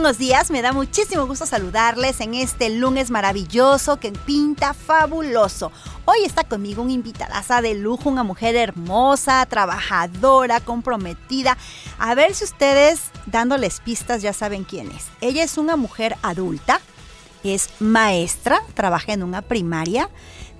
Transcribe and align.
Buenos 0.00 0.16
días, 0.16 0.50
me 0.50 0.62
da 0.62 0.72
muchísimo 0.72 1.26
gusto 1.26 1.44
saludarles 1.44 2.22
en 2.22 2.32
este 2.32 2.70
lunes 2.70 3.10
maravilloso 3.10 4.00
que 4.00 4.12
pinta 4.12 4.72
fabuloso. 4.72 5.72
Hoy 6.06 6.24
está 6.24 6.42
conmigo 6.42 6.82
una 6.82 6.92
invitadaza 6.92 7.60
de 7.60 7.74
lujo, 7.74 8.08
una 8.08 8.22
mujer 8.22 8.56
hermosa, 8.56 9.44
trabajadora, 9.44 10.60
comprometida. 10.60 11.58
A 11.98 12.14
ver 12.14 12.34
si 12.34 12.44
ustedes 12.44 13.02
dándoles 13.26 13.80
pistas 13.80 14.22
ya 14.22 14.32
saben 14.32 14.64
quién 14.64 14.90
es. 14.90 15.04
Ella 15.20 15.44
es 15.44 15.58
una 15.58 15.76
mujer 15.76 16.16
adulta, 16.22 16.80
es 17.44 17.68
maestra, 17.78 18.62
trabaja 18.72 19.12
en 19.12 19.22
una 19.22 19.42
primaria, 19.42 20.08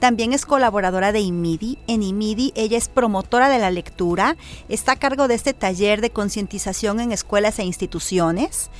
también 0.00 0.34
es 0.34 0.44
colaboradora 0.44 1.12
de 1.12 1.20
IMIDI. 1.20 1.78
En 1.86 2.02
IMIDI 2.02 2.52
ella 2.56 2.76
es 2.76 2.90
promotora 2.90 3.48
de 3.48 3.58
la 3.58 3.70
lectura, 3.70 4.36
está 4.68 4.92
a 4.92 4.96
cargo 4.96 5.28
de 5.28 5.34
este 5.34 5.54
taller 5.54 6.02
de 6.02 6.10
concientización 6.10 7.00
en 7.00 7.12
escuelas 7.12 7.58
e 7.58 7.64
instituciones 7.64 8.70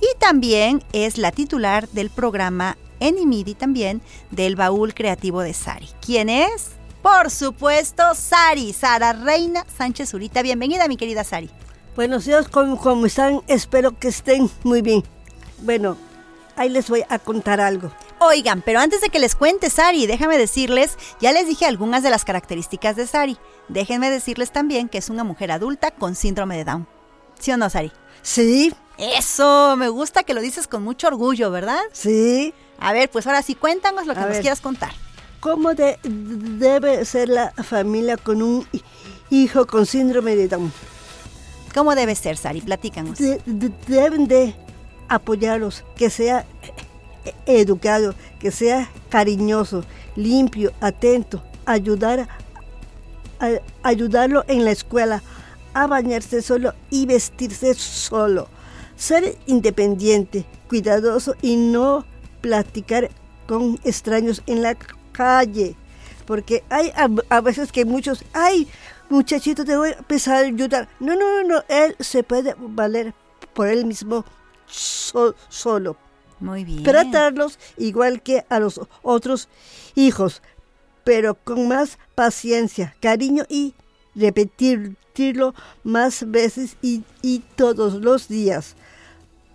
y 0.00 0.18
también 0.18 0.82
es 0.92 1.18
la 1.18 1.32
titular 1.32 1.88
del 1.90 2.10
programa 2.10 2.76
en 3.00 3.18
IMIDI 3.18 3.54
también 3.54 4.00
del 4.30 4.56
Baúl 4.56 4.94
Creativo 4.94 5.42
de 5.42 5.54
Sari. 5.54 5.88
¿Quién 6.04 6.28
es? 6.28 6.70
Por 7.02 7.30
supuesto, 7.30 8.14
Sari, 8.14 8.72
Sara 8.72 9.12
Reina 9.12 9.64
Sánchez 9.76 10.10
Zurita. 10.10 10.42
Bienvenida, 10.42 10.86
mi 10.86 10.96
querida 10.96 11.24
Sari. 11.24 11.50
Buenos 11.96 12.26
días, 12.26 12.48
¿cómo, 12.48 12.78
¿cómo, 12.78 13.06
están? 13.06 13.40
Espero 13.46 13.98
que 13.98 14.08
estén 14.08 14.50
muy 14.62 14.82
bien. 14.82 15.02
Bueno, 15.58 15.96
ahí 16.56 16.68
les 16.68 16.88
voy 16.88 17.02
a 17.08 17.18
contar 17.18 17.60
algo. 17.60 17.90
Oigan, 18.20 18.62
pero 18.62 18.80
antes 18.80 19.00
de 19.00 19.08
que 19.08 19.18
les 19.18 19.34
cuente 19.34 19.70
Sari, 19.70 20.06
déjame 20.06 20.36
decirles, 20.36 20.98
ya 21.20 21.32
les 21.32 21.46
dije 21.46 21.64
algunas 21.64 22.02
de 22.02 22.10
las 22.10 22.26
características 22.26 22.96
de 22.96 23.06
Sari. 23.06 23.38
Déjenme 23.68 24.10
decirles 24.10 24.52
también 24.52 24.90
que 24.90 24.98
es 24.98 25.08
una 25.08 25.24
mujer 25.24 25.50
adulta 25.50 25.90
con 25.90 26.14
síndrome 26.14 26.58
de 26.58 26.64
Down. 26.64 26.99
¿Sí 27.40 27.50
o 27.52 27.56
no, 27.56 27.68
Sari? 27.70 27.90
Sí. 28.22 28.72
Eso, 28.98 29.76
me 29.76 29.88
gusta 29.88 30.22
que 30.24 30.34
lo 30.34 30.40
dices 30.42 30.66
con 30.68 30.82
mucho 30.82 31.06
orgullo, 31.08 31.50
¿verdad? 31.50 31.80
Sí. 31.92 32.52
A 32.78 32.92
ver, 32.92 33.10
pues 33.10 33.26
ahora 33.26 33.42
sí, 33.42 33.54
cuéntanos 33.54 34.06
lo 34.06 34.12
que 34.14 34.20
A 34.20 34.24
nos 34.24 34.32
ver. 34.32 34.40
quieras 34.42 34.60
contar. 34.60 34.92
¿Cómo 35.40 35.72
de- 35.74 35.98
debe 36.04 37.02
ser 37.06 37.30
la 37.30 37.50
familia 37.52 38.18
con 38.18 38.42
un 38.42 38.66
hi- 38.72 38.82
hijo 39.30 39.66
con 39.66 39.86
síndrome 39.86 40.36
de 40.36 40.48
Down? 40.48 40.70
¿Cómo 41.74 41.94
debe 41.94 42.14
ser, 42.14 42.36
Sari? 42.36 42.60
Platícanos. 42.60 43.18
De- 43.18 43.40
de- 43.46 43.72
deben 43.86 44.28
de 44.28 44.54
apoyarlos, 45.08 45.82
que 45.96 46.10
sea 46.10 46.44
educado, 47.46 48.14
que 48.38 48.50
sea 48.50 48.90
cariñoso, 49.08 49.84
limpio, 50.16 50.72
atento, 50.80 51.42
ayudar 51.64 52.28
a- 53.40 53.48
ayudarlo 53.82 54.44
en 54.48 54.64
la 54.64 54.70
escuela, 54.72 55.22
a 55.74 55.86
bañarse 55.86 56.42
solo 56.42 56.74
y 56.90 57.06
vestirse 57.06 57.74
solo. 57.74 58.48
Ser 58.96 59.36
independiente, 59.46 60.44
cuidadoso 60.68 61.34
y 61.42 61.56
no 61.56 62.04
platicar 62.40 63.10
con 63.46 63.78
extraños 63.84 64.42
en 64.46 64.62
la 64.62 64.76
calle. 65.12 65.74
Porque 66.26 66.62
hay 66.68 66.90
a, 66.90 67.08
a 67.28 67.40
veces 67.40 67.72
que 67.72 67.84
muchos, 67.84 68.24
ay, 68.32 68.68
muchachito, 69.08 69.64
te 69.64 69.76
voy 69.76 69.90
a 69.90 69.98
empezar 69.98 70.36
a 70.36 70.46
ayudar. 70.46 70.88
No, 71.00 71.14
no, 71.16 71.42
no, 71.42 71.48
no, 71.48 71.64
él 71.68 71.96
se 71.98 72.22
puede 72.22 72.54
valer 72.58 73.14
por 73.54 73.66
él 73.68 73.84
mismo 73.86 74.24
so- 74.66 75.34
solo 75.48 75.96
Muy 76.38 76.64
bien. 76.64 76.82
tratarlos 76.84 77.58
igual 77.76 78.22
que 78.22 78.44
a 78.48 78.60
los 78.60 78.80
otros 79.02 79.48
hijos, 79.96 80.42
pero 81.02 81.34
con 81.34 81.66
más 81.66 81.98
paciencia, 82.14 82.94
cariño 83.00 83.44
y 83.48 83.74
repetirlo 85.10 85.54
más 85.82 86.30
veces 86.30 86.76
y, 86.82 87.02
y 87.22 87.40
todos 87.56 87.94
los 87.94 88.28
días, 88.28 88.74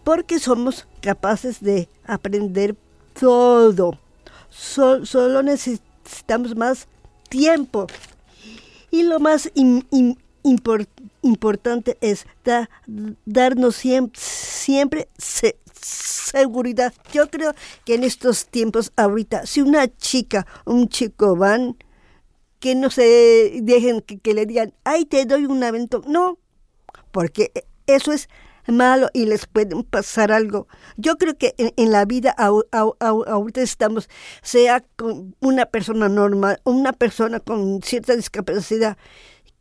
porque 0.04 0.40
somos 0.40 0.88
capaces 1.02 1.62
de 1.62 1.88
aprender 2.06 2.76
todo. 3.20 4.00
So- 4.50 5.06
solo 5.06 5.42
necesitamos 5.44 6.56
más 6.56 6.88
tiempo. 7.30 7.88
Y 8.92 9.04
lo 9.04 9.20
más 9.20 9.52
im- 9.56 9.86
im- 9.92 10.18
impor- 10.44 10.88
importante 11.22 11.98
es 12.02 12.26
da- 12.44 12.70
darnos 13.26 13.76
siem- 13.84 14.12
siempre 14.16 15.08
se- 15.18 15.58
seguridad. 15.82 16.94
Yo 17.14 17.30
creo 17.30 17.54
que 17.84 17.96
en 17.96 18.04
estos 18.04 18.46
tiempos 18.46 18.92
ahorita, 18.96 19.46
si 19.46 19.62
una 19.62 19.88
chica, 19.98 20.46
un 20.66 20.88
chico 20.88 21.36
van, 21.36 21.76
que 22.66 22.74
no 22.74 22.90
se 22.90 23.60
dejen 23.62 24.02
que, 24.02 24.34
le 24.34 24.48
digan, 24.48 24.74
ay, 24.86 25.06
te 25.06 25.24
doy 25.26 25.46
un 25.46 25.64
aventón. 25.64 26.02
No, 26.08 26.40
porque 27.12 27.52
eso 27.86 28.12
es 28.12 28.28
malo 28.66 29.12
y 29.14 29.28
les 29.28 29.46
puede 29.46 29.76
pasar 29.84 30.32
algo. 30.32 30.68
Yo 30.98 31.18
creo 31.18 31.38
que 31.38 31.54
en, 31.60 31.92
la 31.92 32.06
vida 32.06 32.36
ahorita 32.72 33.62
estamos, 33.62 34.10
sea 34.42 34.84
con 34.96 35.36
una 35.42 35.68
persona 35.68 36.10
normal 36.10 36.60
una 36.64 36.92
persona 36.92 37.40
con 37.40 37.84
cierta 37.84 38.16
discapacidad, 38.16 38.98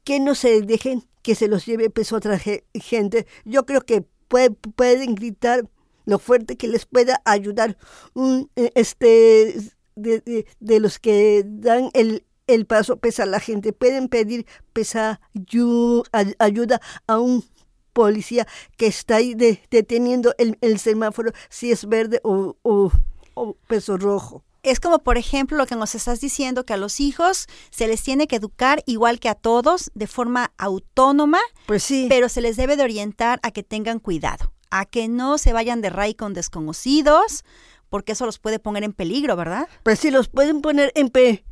que 0.03 0.19
no 0.19 0.35
se 0.35 0.63
dejen 0.63 1.05
que 1.21 1.35
se 1.35 1.47
los 1.47 1.67
lleve 1.67 1.91
peso 1.91 2.15
a 2.15 2.19
otra 2.21 2.39
ge- 2.39 2.65
gente. 2.73 3.27
Yo 3.45 3.67
creo 3.67 3.83
que 3.83 4.07
pue- 4.31 4.57
pueden 4.77 5.15
gritar 5.15 5.69
lo 6.07 6.19
fuerte 6.19 6.57
que 6.57 6.69
les 6.69 6.87
pueda 6.87 7.21
ayudar 7.27 7.77
un, 8.15 8.51
eh, 8.57 8.73
este 8.75 9.57
de- 9.95 10.47
de 10.59 10.81
los 10.81 10.99
que 10.99 11.43
dan 11.47 11.91
el, 11.93 12.25
el 12.47 12.67
paso 12.67 12.97
pesa 12.99 13.23
a 13.25 13.27
la 13.27 13.41
gente 13.41 13.73
pueden 13.73 14.09
pedir 14.09 14.47
pesa 14.73 15.21
ayu- 15.35 16.05
ay- 16.13 16.35
ayuda 16.39 16.81
a 17.07 17.19
un 17.19 17.45
policía 17.93 18.47
que 18.77 18.87
está 18.87 19.17
ahí 19.17 19.35
de- 19.35 19.61
deteniendo 19.71 20.35
el, 20.39 20.59
el 20.61 20.79
semáforo 20.79 21.33
si 21.49 21.71
es 21.71 21.87
verde 21.89 22.21
o, 22.25 22.57
o- 22.63 22.93
o 23.35 23.55
peso 23.69 23.97
rojo. 23.97 24.43
Es 24.63 24.81
como, 24.81 24.99
por 25.01 25.19
ejemplo, 25.19 25.59
lo 25.59 25.67
que 25.67 25.77
nos 25.77 25.95
estás 25.95 26.21
diciendo, 26.21 26.65
que 26.65 26.73
a 26.73 26.79
los 26.79 26.99
hijos 26.99 27.47
se 27.71 27.87
les 27.87 28.03
tiene 28.03 28.27
que 28.27 28.37
educar 28.37 28.83
igual 28.87 29.21
que 29.21 29.29
a 29.29 29.35
todos, 29.35 29.91
de 29.95 30.07
forma 30.07 30.53
autónoma, 30.57 31.39
Pues 31.67 31.83
sí. 31.83 32.07
pero 32.09 32.31
se 32.31 32.41
les 32.41 32.57
debe 32.57 32.77
de 32.77 32.83
orientar 32.83 33.41
a 33.43 33.51
que 33.51 33.63
tengan 33.63 33.99
cuidado, 33.99 34.53
a 34.71 34.87
que 34.87 35.07
no 35.07 35.37
se 35.37 35.53
vayan 35.53 35.83
de 35.83 35.91
ray 35.91 36.15
con 36.15 36.33
desconocidos, 36.33 37.45
porque 37.91 38.13
eso 38.13 38.25
los 38.25 38.39
puede 38.39 38.59
poner 38.59 38.85
en 38.85 38.95
peligro, 38.95 39.37
¿verdad? 39.37 39.69
Pues 39.83 39.99
sí, 40.01 40.11
los 40.11 40.29
pueden 40.29 40.63
poner 40.63 40.93
en 40.95 41.11
pe- 41.11 41.45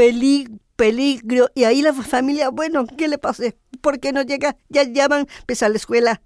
peli- 0.00 0.48
peligro. 0.76 1.50
Y 1.54 1.64
ahí 1.64 1.82
la 1.82 1.92
familia, 1.92 2.48
bueno, 2.48 2.86
¿qué 2.86 3.06
le 3.06 3.18
pase? 3.18 3.58
¿Por 3.82 4.00
qué 4.00 4.12
no 4.12 4.22
llega? 4.22 4.56
Ya 4.70 4.84
llaman 4.84 5.26
pues, 5.46 5.62
a 5.62 5.68
la 5.68 5.76
escuela. 5.76 6.22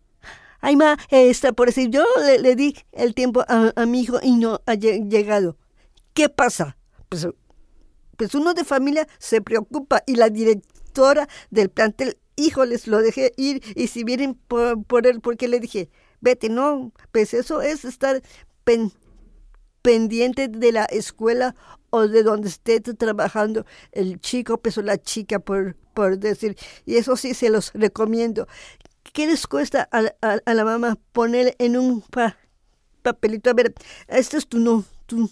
Ay, 0.60 0.76
ma, 0.76 0.96
está 1.10 1.52
por 1.52 1.66
decir, 1.66 1.90
yo 1.90 2.04
le, 2.40 2.54
di 2.54 2.76
el 2.92 3.14
tiempo 3.14 3.44
a, 3.48 3.84
mi 3.86 4.00
hijo 4.02 4.20
y 4.22 4.36
no 4.36 4.60
ha 4.66 4.74
lle- 4.74 5.10
llegado. 5.10 5.56
¿Qué 6.14 6.28
pasa? 6.28 6.76
Pues, 7.08 7.26
pues 8.16 8.34
uno 8.36 8.54
de 8.54 8.62
familia 8.64 9.08
se 9.18 9.40
preocupa 9.42 10.04
y 10.06 10.14
la 10.14 10.30
directora 10.30 11.28
del 11.50 11.68
plantel, 11.68 12.16
híjoles, 12.36 12.86
lo 12.86 12.98
dejé 13.02 13.32
ir 13.36 13.60
y 13.74 13.88
si 13.88 14.04
vienen 14.04 14.34
por, 14.34 14.84
por 14.84 15.08
él, 15.08 15.20
porque 15.20 15.48
le 15.48 15.58
dije, 15.58 15.90
vete, 16.20 16.48
no, 16.48 16.92
pues 17.10 17.34
eso 17.34 17.60
es 17.60 17.84
estar 17.84 18.22
pen- 18.62 18.92
pendiente 19.82 20.48
de 20.48 20.72
la 20.72 20.84
escuela 20.84 21.56
o 21.94 22.08
de 22.08 22.22
donde 22.22 22.48
esté 22.48 22.80
trabajando 22.80 23.64
el 23.92 24.20
chico, 24.20 24.58
pues 24.58 24.76
o 24.78 24.82
la 24.82 24.98
chica, 24.98 25.38
por, 25.38 25.76
por 25.94 26.18
decir. 26.18 26.56
Y 26.86 26.96
eso 26.96 27.16
sí 27.16 27.34
se 27.34 27.50
los 27.50 27.72
recomiendo. 27.74 28.46
¿Qué 29.12 29.26
les 29.26 29.46
cuesta 29.46 29.88
a, 29.92 30.00
a- 30.22 30.40
a 30.44 30.54
la 30.54 30.64
mamá 30.64 30.98
poner 31.12 31.54
en 31.58 31.76
un 31.76 32.00
pa- 32.02 32.36
papelito? 33.02 33.50
A 33.50 33.54
ver, 33.54 33.74
este 34.08 34.36
es 34.38 34.46
tu, 34.48 34.58
no, 34.58 34.84
tu, 35.06 35.30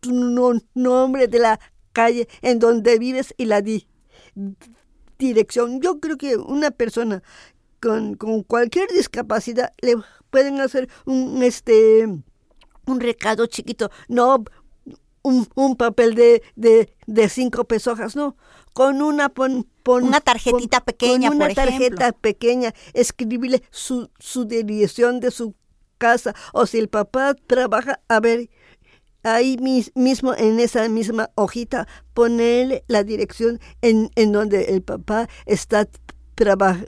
tu 0.00 0.12
no- 0.12 0.60
nombre 0.74 1.28
de 1.28 1.38
la 1.38 1.58
calle 1.92 2.28
en 2.42 2.58
donde 2.58 2.98
vives 2.98 3.32
y 3.38 3.46
la 3.46 3.62
di 3.62 3.86
dirección. 5.18 5.80
Yo 5.80 6.00
creo 6.00 6.16
que 6.16 6.36
una 6.36 6.70
persona 6.70 7.22
con, 7.80 8.14
con 8.14 8.42
cualquier 8.42 8.88
discapacidad 8.90 9.72
le 9.80 9.96
pueden 10.30 10.60
hacer 10.60 10.88
un 11.06 11.42
este 11.42 12.06
un 12.86 13.00
recado 13.00 13.46
chiquito, 13.46 13.90
no 14.08 14.44
un, 15.24 15.48
un 15.56 15.74
papel 15.74 16.14
de, 16.14 16.42
de, 16.54 16.94
de, 17.06 17.28
cinco 17.28 17.64
pesos, 17.64 18.14
no, 18.14 18.36
con 18.74 19.02
una 19.02 19.30
pon, 19.30 19.66
pon, 19.82 20.04
una 20.04 20.20
tarjetita 20.20 20.84
pequeña, 20.84 21.28
con 21.28 21.38
una 21.38 21.46
por 21.46 21.54
tarjeta 21.54 22.12
pequeña, 22.12 22.74
escribirle 22.92 23.62
su, 23.70 24.10
su 24.18 24.44
dirección 24.44 25.20
de 25.20 25.30
su 25.30 25.54
casa, 25.98 26.34
o 26.52 26.66
si 26.66 26.78
el 26.78 26.88
papá 26.88 27.34
trabaja, 27.34 28.00
a 28.08 28.20
ver, 28.20 28.50
ahí 29.22 29.56
mis, 29.56 29.90
mismo 29.96 30.34
en 30.34 30.60
esa 30.60 30.86
misma 30.88 31.30
hojita, 31.34 31.88
ponerle 32.12 32.84
la 32.86 33.02
dirección 33.02 33.60
en, 33.80 34.10
en 34.16 34.30
donde 34.30 34.74
el 34.74 34.82
papá 34.82 35.28
está 35.46 35.88
traba, 36.34 36.84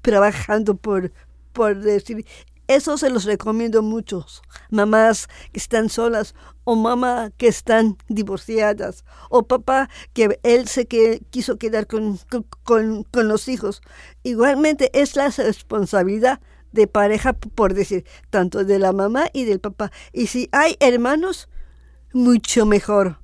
trabajando 0.00 0.74
por, 0.76 1.12
por 1.52 1.76
decir, 1.78 2.24
eso 2.68 2.98
se 2.98 3.10
los 3.10 3.24
recomiendo 3.24 3.82
mucho. 3.82 4.26
Mamás 4.70 5.28
que 5.52 5.58
están 5.58 5.88
solas 5.88 6.34
o 6.64 6.74
mamá 6.74 7.30
que 7.36 7.48
están 7.48 7.96
divorciadas 8.08 9.04
o 9.30 9.46
papá 9.46 9.88
que 10.12 10.38
él 10.42 10.68
se 10.68 10.86
que 10.86 11.22
quiso 11.30 11.58
quedar 11.58 11.86
con, 11.86 12.18
con, 12.64 13.04
con 13.04 13.28
los 13.28 13.48
hijos. 13.48 13.82
Igualmente 14.22 14.90
es 14.92 15.16
la 15.16 15.28
responsabilidad 15.28 16.40
de 16.72 16.86
pareja, 16.86 17.32
por 17.32 17.74
decir, 17.74 18.04
tanto 18.30 18.64
de 18.64 18.78
la 18.78 18.92
mamá 18.92 19.26
y 19.32 19.44
del 19.44 19.60
papá. 19.60 19.90
Y 20.12 20.26
si 20.26 20.48
hay 20.52 20.76
hermanos, 20.80 21.48
mucho 22.12 22.66
mejor. 22.66 23.18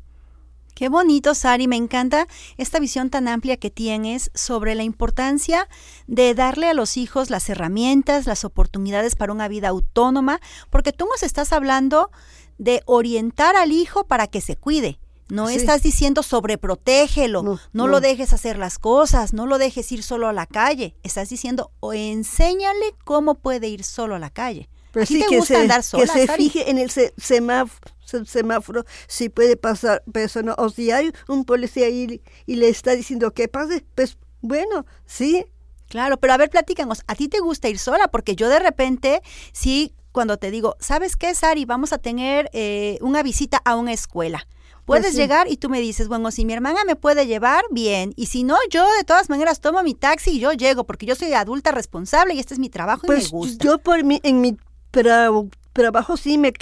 Qué 0.74 0.88
bonito, 0.88 1.34
Sari. 1.34 1.68
Me 1.68 1.76
encanta 1.76 2.26
esta 2.56 2.78
visión 2.78 3.10
tan 3.10 3.28
amplia 3.28 3.56
que 3.56 3.70
tienes 3.70 4.30
sobre 4.34 4.74
la 4.74 4.82
importancia 4.82 5.68
de 6.06 6.34
darle 6.34 6.68
a 6.68 6.74
los 6.74 6.96
hijos 6.96 7.30
las 7.30 7.48
herramientas, 7.48 8.26
las 8.26 8.44
oportunidades 8.44 9.14
para 9.14 9.32
una 9.32 9.48
vida 9.48 9.68
autónoma, 9.68 10.40
porque 10.70 10.92
tú 10.92 11.06
nos 11.06 11.22
estás 11.22 11.52
hablando 11.52 12.10
de 12.58 12.82
orientar 12.86 13.56
al 13.56 13.72
hijo 13.72 14.04
para 14.04 14.26
que 14.26 14.40
se 14.40 14.56
cuide. 14.56 14.98
No 15.28 15.48
sí. 15.48 15.54
estás 15.54 15.82
diciendo 15.82 16.22
sobreprotégelo, 16.22 17.42
no, 17.42 17.52
no, 17.52 17.60
no, 17.72 17.86
lo 17.86 18.00
dejes 18.00 18.34
hacer 18.34 18.58
las 18.58 18.78
cosas, 18.78 19.32
no 19.32 19.46
lo 19.46 19.56
dejes 19.56 19.90
ir 19.90 20.02
solo 20.02 20.28
a 20.28 20.32
la 20.32 20.46
calle. 20.46 20.94
Estás 21.02 21.30
diciendo 21.30 21.70
o 21.80 21.94
enséñale 21.94 22.94
cómo 23.04 23.36
puede 23.36 23.68
ir 23.68 23.82
solo 23.82 24.14
a 24.14 24.18
la 24.18 24.30
calle. 24.30 24.68
Pero 24.92 25.06
sí, 25.06 25.20
te 25.20 25.26
que 25.26 25.38
gusta 25.38 25.54
se, 25.54 25.60
andar 25.60 25.82
sola, 25.82 26.04
que 26.04 26.20
se 26.20 26.26
Sari? 26.26 26.44
fije 26.44 26.70
en 26.70 26.76
el 26.76 26.90
se, 26.90 27.14
semáforo, 27.16 27.80
semáforo 28.26 28.84
si 29.08 29.28
puede 29.28 29.56
pasar 29.56 30.02
persona 30.12 30.54
o 30.58 30.68
si 30.68 30.90
hay 30.90 31.12
un 31.28 31.44
policía 31.44 31.86
ahí 31.86 32.20
y 32.46 32.56
le 32.56 32.68
está 32.68 32.92
diciendo 32.92 33.32
que 33.32 33.48
pase, 33.48 33.84
pues 33.94 34.16
bueno, 34.40 34.84
sí. 35.06 35.44
Claro, 35.88 36.16
pero 36.16 36.32
a 36.32 36.36
ver, 36.38 36.48
platícanos, 36.50 37.02
¿a 37.06 37.14
ti 37.14 37.28
te 37.28 37.40
gusta 37.40 37.68
ir 37.68 37.78
sola? 37.78 38.08
Porque 38.08 38.34
yo 38.34 38.48
de 38.48 38.58
repente, 38.58 39.20
sí, 39.52 39.94
cuando 40.10 40.36
te 40.38 40.50
digo, 40.50 40.76
¿sabes 40.80 41.16
qué, 41.16 41.34
Sari? 41.34 41.64
Vamos 41.66 41.92
a 41.92 41.98
tener 41.98 42.48
eh, 42.54 42.98
una 43.02 43.22
visita 43.22 43.60
a 43.64 43.76
una 43.76 43.92
escuela. 43.92 44.46
Puedes 44.84 45.04
Pues 45.04 45.12
sí. 45.14 45.18
llegar 45.20 45.48
y 45.50 45.58
tú 45.58 45.68
me 45.68 45.80
dices, 45.80 46.08
bueno, 46.08 46.30
si 46.32 46.44
mi 46.44 46.54
hermana 46.54 46.80
me 46.84 46.96
puede 46.96 47.26
llevar, 47.26 47.62
bien. 47.70 48.12
Y 48.16 48.26
si 48.26 48.42
no, 48.42 48.56
yo 48.70 48.84
de 48.98 49.04
todas 49.04 49.28
maneras 49.30 49.60
tomo 49.60 49.82
mi 49.82 49.94
taxi 49.94 50.30
y 50.32 50.38
yo 50.40 50.52
llego, 50.52 50.84
porque 50.84 51.06
yo 51.06 51.14
soy 51.14 51.32
adulta 51.34 51.70
responsable 51.72 52.34
y 52.34 52.40
este 52.40 52.54
es 52.54 52.58
mi 52.60 52.68
trabajo 52.68 53.02
y 53.04 53.06
Pues 53.06 53.24
me 53.24 53.28
gusta. 53.38 53.64
yo 53.64 53.78
por 53.78 54.02
mi, 54.02 54.18
en 54.24 54.40
mi 54.40 54.56
tra- 54.92 55.50
trabajo 55.72 56.16
sí 56.16 56.36
me 56.36 56.52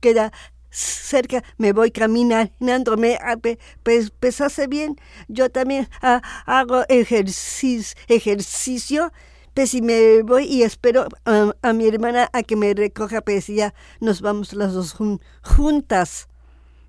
queda 0.00 0.32
cerca, 0.72 1.44
me 1.58 1.72
voy 1.72 1.90
caminando, 1.92 2.96
me, 2.96 3.16
ah, 3.20 3.36
pues, 3.82 4.10
pues 4.18 4.40
hace 4.40 4.66
bien. 4.66 4.96
Yo 5.28 5.50
también 5.50 5.88
ah, 6.02 6.22
hago 6.46 6.84
ejercicio, 6.88 7.96
ejercicio, 8.08 9.12
pues 9.54 9.70
si 9.70 9.82
me 9.82 10.22
voy 10.22 10.44
y 10.44 10.62
espero 10.62 11.06
a, 11.26 11.52
a 11.62 11.72
mi 11.74 11.86
hermana 11.86 12.28
a 12.32 12.42
que 12.42 12.56
me 12.56 12.72
recoja, 12.74 13.20
pues 13.20 13.46
ya 13.48 13.74
nos 14.00 14.20
vamos 14.22 14.54
las 14.54 14.72
dos 14.72 14.94
jun- 14.98 15.20
juntas. 15.42 16.28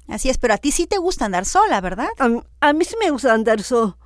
Así 0.07 0.29
es, 0.29 0.37
pero 0.37 0.53
a 0.53 0.57
ti 0.57 0.71
sí 0.71 0.87
te 0.87 0.97
gusta 0.97 1.25
andar 1.25 1.45
sola, 1.45 1.81
¿verdad? 1.81 2.07
A, 2.19 2.29
a 2.69 2.73
mí 2.73 2.85
sí 2.85 2.95
me 3.01 3.09
gusta 3.11 3.33
andar 3.33 3.61
so, 3.63 3.97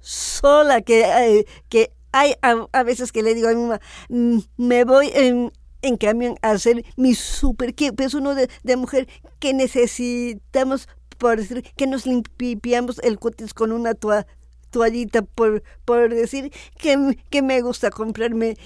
sola, 0.00 0.80
que, 0.82 1.02
eh, 1.02 1.46
que 1.68 1.92
hay 2.12 2.34
a, 2.42 2.66
a 2.72 2.82
veces 2.82 3.12
que 3.12 3.22
le 3.22 3.34
digo 3.34 3.48
a 3.48 3.52
mi 3.52 3.62
mamá, 3.62 3.80
"Mm, 4.08 4.38
me 4.56 4.84
voy 4.84 5.10
en, 5.14 5.52
en 5.82 5.98
a 6.42 6.50
hacer 6.50 6.84
mi 6.96 7.14
súper, 7.14 7.74
que 7.74 7.92
es 7.96 8.14
uno 8.14 8.34
de, 8.34 8.48
de 8.62 8.76
mujer 8.76 9.08
que 9.38 9.52
necesitamos, 9.52 10.88
por 11.18 11.38
decir, 11.38 11.62
que 11.76 11.86
nos 11.86 12.06
limpiamos 12.06 12.98
el 13.00 13.18
cutis 13.18 13.54
con 13.54 13.72
una 13.72 13.94
toa- 13.94 14.26
toallita, 14.70 15.22
por, 15.22 15.62
por 15.84 16.14
decir 16.14 16.52
que, 16.78 17.18
que 17.30 17.42
me 17.42 17.60
gusta 17.60 17.90
comprarme, 17.90 18.56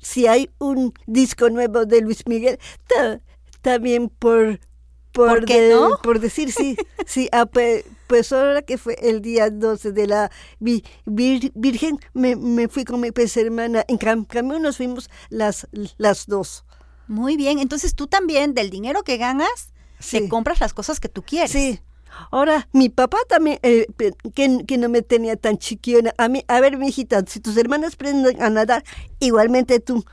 si 0.00 0.26
hay 0.26 0.48
un 0.58 0.94
disco 1.06 1.50
nuevo 1.50 1.84
de 1.84 2.00
Luis 2.00 2.26
Miguel, 2.26 2.58
ta- 2.86 3.20
también 3.62 4.08
por... 4.08 4.60
¿Por 5.12 5.44
qué 5.44 5.70
no? 5.70 5.88
por 6.02 6.20
decir 6.20 6.52
sí, 6.52 6.76
sí, 7.06 7.28
ah, 7.32 7.46
pe- 7.46 7.84
pues 8.10 8.32
ahora 8.32 8.62
que 8.62 8.76
fue 8.76 8.96
el 9.00 9.22
día 9.22 9.50
12 9.50 9.92
de 9.92 10.08
la 10.08 10.32
vi- 10.58 10.82
vir- 11.06 11.52
Virgen, 11.54 12.00
me, 12.12 12.34
me 12.34 12.66
fui 12.66 12.82
con 12.84 12.98
mi 13.00 13.12
pues, 13.12 13.36
hermana, 13.36 13.84
en 13.86 14.00
cam- 14.00 14.26
camión 14.26 14.62
nos 14.62 14.78
fuimos 14.78 15.08
las, 15.28 15.68
las 15.96 16.26
dos. 16.26 16.64
Muy 17.06 17.36
bien, 17.36 17.60
entonces 17.60 17.94
tú 17.94 18.08
también 18.08 18.52
del 18.52 18.68
dinero 18.70 19.04
que 19.04 19.16
ganas, 19.16 19.72
Sí. 20.00 20.18
te 20.22 20.28
compras 20.28 20.58
las 20.60 20.74
cosas 20.74 20.98
que 20.98 21.08
tú 21.08 21.22
quieres. 21.22 21.52
Sí. 21.52 21.78
Ahora, 22.32 22.68
mi 22.72 22.88
papá 22.88 23.18
también, 23.28 23.60
eh, 23.62 23.86
que, 24.34 24.64
que 24.66 24.76
no 24.76 24.88
me 24.88 25.02
tenía 25.02 25.36
tan 25.36 25.56
chiquiona, 25.58 26.12
a 26.18 26.26
mí, 26.28 26.42
a 26.48 26.60
ver, 26.60 26.76
mi 26.78 26.88
hijita, 26.88 27.22
si 27.28 27.38
tus 27.38 27.56
hermanas 27.56 27.94
aprenden 27.94 28.42
a 28.42 28.50
nadar, 28.50 28.82
igualmente 29.20 29.78
tú 29.78 30.04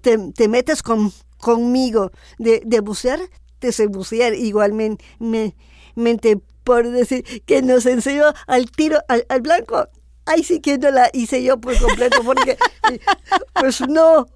te, 0.00 0.18
te 0.32 0.48
metes 0.48 0.82
con, 0.82 1.12
conmigo 1.38 2.10
de, 2.38 2.60
de 2.66 2.80
bucear, 2.80 3.20
te 3.60 3.70
sé 3.70 3.86
bucear 3.86 4.34
igualmente, 4.34 5.04
me, 5.20 5.54
mente, 5.94 6.40
por 6.66 6.90
decir 6.90 7.24
que 7.46 7.62
nos 7.62 7.86
enseñó 7.86 8.24
al 8.48 8.68
tiro 8.72 8.98
al, 9.08 9.24
al 9.28 9.40
blanco. 9.40 9.88
Ay, 10.26 10.42
sí 10.42 10.58
que 10.60 10.76
no 10.76 10.90
la 10.90 11.08
hice 11.12 11.40
yo 11.44 11.58
por 11.60 11.78
completo, 11.78 12.18
porque 12.24 12.58
pues 13.54 13.80
no. 13.88 14.26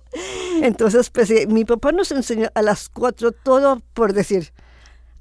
Entonces, 0.62 1.10
pues 1.10 1.28
eh, 1.32 1.46
mi 1.48 1.64
papá 1.64 1.90
nos 1.90 2.12
enseñó 2.12 2.48
a 2.54 2.62
las 2.62 2.88
cuatro 2.88 3.32
todo 3.32 3.82
por 3.92 4.12
decir 4.12 4.52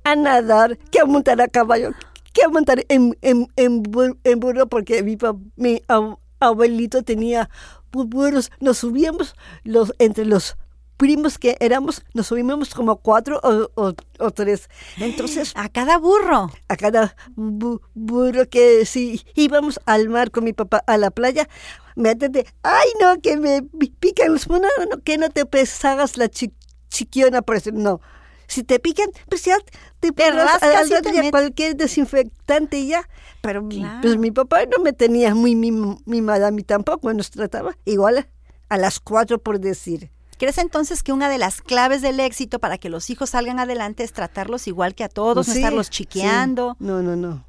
a 0.04 0.16
nadar, 0.16 0.78
que 0.92 1.00
a 1.00 1.06
montar 1.06 1.42
a 1.42 1.48
caballo, 1.48 1.92
que 2.34 2.44
a 2.44 2.50
montar 2.50 2.86
en, 2.90 3.18
en, 3.22 3.48
en, 3.56 3.82
en 4.24 4.40
burro, 4.40 4.68
porque 4.68 5.02
mi, 5.02 5.18
pa- 5.18 5.36
mi 5.56 5.82
ab- 5.88 6.20
abuelito 6.40 7.02
tenía 7.02 7.50
bu- 7.92 8.08
burros. 8.08 8.52
Nos 8.60 8.78
subíamos 8.78 9.36
los, 9.64 9.92
entre 9.98 10.26
los 10.26 10.56
primos 11.00 11.38
que 11.40 11.56
éramos, 11.62 12.04
nos 12.14 12.28
subíamos 12.28 12.76
como 12.76 12.98
cuatro 12.98 13.40
o, 13.42 13.72
o, 13.76 13.94
o 14.20 14.32
tres. 14.32 14.70
Entonces, 14.98 15.54
A 15.56 15.70
cada 15.70 15.98
burro. 15.98 16.52
a 16.68 16.76
cada 16.76 17.16
bu- 17.38 17.80
burro 17.96 18.48
que 18.50 18.86
si 18.86 19.24
íbamos 19.34 19.80
al 19.86 20.10
mar 20.10 20.30
con 20.30 20.44
mi 20.44 20.52
papá 20.52 20.84
a 20.86 20.98
la 20.98 21.10
playa, 21.10 21.48
me 21.96 22.10
atendé, 22.10 22.46
ay 22.64 22.90
no, 23.02 23.20
que 23.22 23.38
me 23.38 23.62
pi- 23.64 23.96
pican 23.98 24.34
los 24.34 24.48
no, 24.50 24.60
no, 24.60 24.68
no, 24.92 25.02
que 25.02 25.18
no 25.18 25.30
te 25.30 25.46
pesabas 25.46 26.18
la 26.18 26.28
chi- 26.28 26.54
chiquiona 26.90 27.42
por 27.42 27.56
eso, 27.56 27.72
no. 27.72 28.02
Si 28.48 28.64
te 28.64 28.80
pican, 28.80 29.08
pues 29.30 29.46
ya 29.46 29.56
te 30.02 30.12
Te 30.12 30.32
rascas 30.32 30.64
al 30.76 30.88
y 30.88 30.92
rato 30.92 31.12
te 31.12 31.32
cualquier 31.32 31.76
desinfectante 31.78 32.78
y 32.80 32.88
ya. 32.90 33.08
Pero 33.42 33.66
Claro. 33.70 34.00
pues 34.02 34.18
mi 34.18 34.32
papá 34.32 34.66
no 34.66 34.84
me 34.84 34.92
tenía 34.92 35.34
muy 35.34 35.56
mim- 35.56 35.98
mimada 36.06 36.48
a 36.48 36.52
mí 36.52 36.64
tampoco, 36.64 37.14
nos 37.14 37.30
trataba 37.32 37.78
igual 37.86 38.18
a, 38.18 38.28
a 38.68 38.78
las 38.78 39.00
cuatro 39.00 39.38
por 39.40 39.60
decir. 39.62 40.12
¿Crees 40.40 40.58
entonces 40.58 41.04
que 41.04 41.12
una 41.14 41.30
de 41.30 41.38
las 41.38 41.62
claves 41.62 42.02
del 42.02 42.20
éxito 42.20 42.58
para 42.58 42.80
que 42.80 42.90
los 42.90 43.10
hijos 43.12 43.30
salgan 43.32 43.60
adelante 43.60 44.04
es 44.04 44.14
tratarlos 44.14 44.68
igual 44.68 44.96
que 44.96 45.04
a 45.04 45.10
todos, 45.10 45.48
no 45.48 45.54
Sí, 45.54 45.60
estarlos 45.60 45.88
sí. 45.88 45.92
chiqueando? 45.92 46.76
No, 46.80 47.04
no, 47.04 47.16
no. 47.16 47.46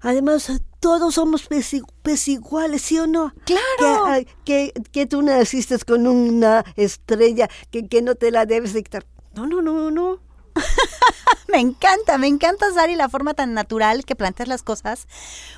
Además, 0.00 0.50
todos 0.80 1.14
somos 1.14 1.46
pues, 1.48 1.74
i- 1.74 1.82
pues 2.02 2.26
iguales, 2.28 2.82
¿sí 2.82 2.98
o 2.98 3.06
no? 3.06 3.32
¡Claro! 3.44 4.04
Que, 4.44 4.72
que, 4.72 4.82
que 4.90 5.06
tú 5.06 5.22
naciste 5.22 5.76
con 5.80 6.06
una 6.06 6.64
estrella 6.76 7.48
que, 7.70 7.86
que 7.88 8.00
no 8.00 8.14
te 8.14 8.30
la 8.30 8.46
debes 8.46 8.72
de 8.72 8.82
quitar. 8.84 9.04
No, 9.34 9.46
no, 9.46 9.60
no, 9.60 9.90
no. 9.90 10.20
Me 11.48 11.58
encanta, 11.60 12.18
me 12.18 12.26
encanta, 12.26 12.70
Sari, 12.74 12.94
la 12.94 13.08
forma 13.08 13.32
tan 13.32 13.54
natural 13.54 14.04
que 14.04 14.14
planteas 14.14 14.48
las 14.50 14.62
cosas, 14.62 15.06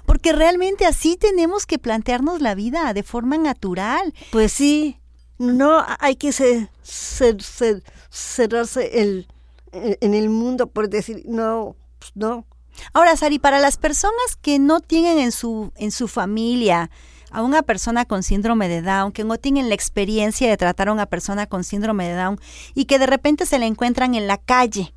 porque 0.07 0.33
realmente 0.33 0.87
así 0.87 1.17
tenemos 1.17 1.67
que 1.67 1.79
plantearnos 1.81 2.41
la 2.41 2.55
vida, 2.55 2.93
de 2.95 3.03
forma 3.03 3.37
natural. 3.39 4.15
Pues 4.31 4.53
sí. 4.53 5.00
No 5.41 5.83
hay 6.01 6.17
que 6.17 6.33
ser, 6.33 6.69
ser- 6.83 7.43
ser- 7.43 7.83
cerrarse 8.11 9.01
el, 9.01 9.27
en 9.73 10.13
el 10.13 10.29
mundo 10.29 10.67
por 10.67 10.91
decir, 10.91 11.23
no, 11.25 11.77
pues 11.99 12.13
no. 12.15 12.45
Ahora, 12.93 13.17
Sari, 13.17 13.39
para 13.39 13.59
las 13.59 13.79
personas 13.79 14.37
que 14.43 14.59
no 14.59 14.81
tienen 14.81 15.19
en 15.19 15.33
su, 15.33 15.73
en 15.77 15.93
su 15.93 16.09
familia 16.09 16.91
a 17.31 17.43
una 17.43 17.63
persona 17.63 18.05
con 18.05 18.23
síndrome 18.23 18.69
de 18.69 18.83
Down, 18.83 19.13
que 19.13 19.25
no 19.25 19.39
tienen 19.39 19.71
la 19.71 19.75
experiencia 19.75 20.47
de 20.51 20.57
tratar 20.59 20.89
a 20.89 20.93
una 20.93 21.07
persona 21.07 21.47
con 21.47 21.65
síndrome 21.65 22.07
de 22.07 22.17
Down 22.17 22.39
y 22.75 22.85
que 22.85 22.99
de 22.99 23.07
repente 23.07 23.47
se 23.47 23.59
la 23.59 23.65
encuentran 23.65 24.15
en 24.15 24.27
la 24.27 24.37
calle, 24.37 24.93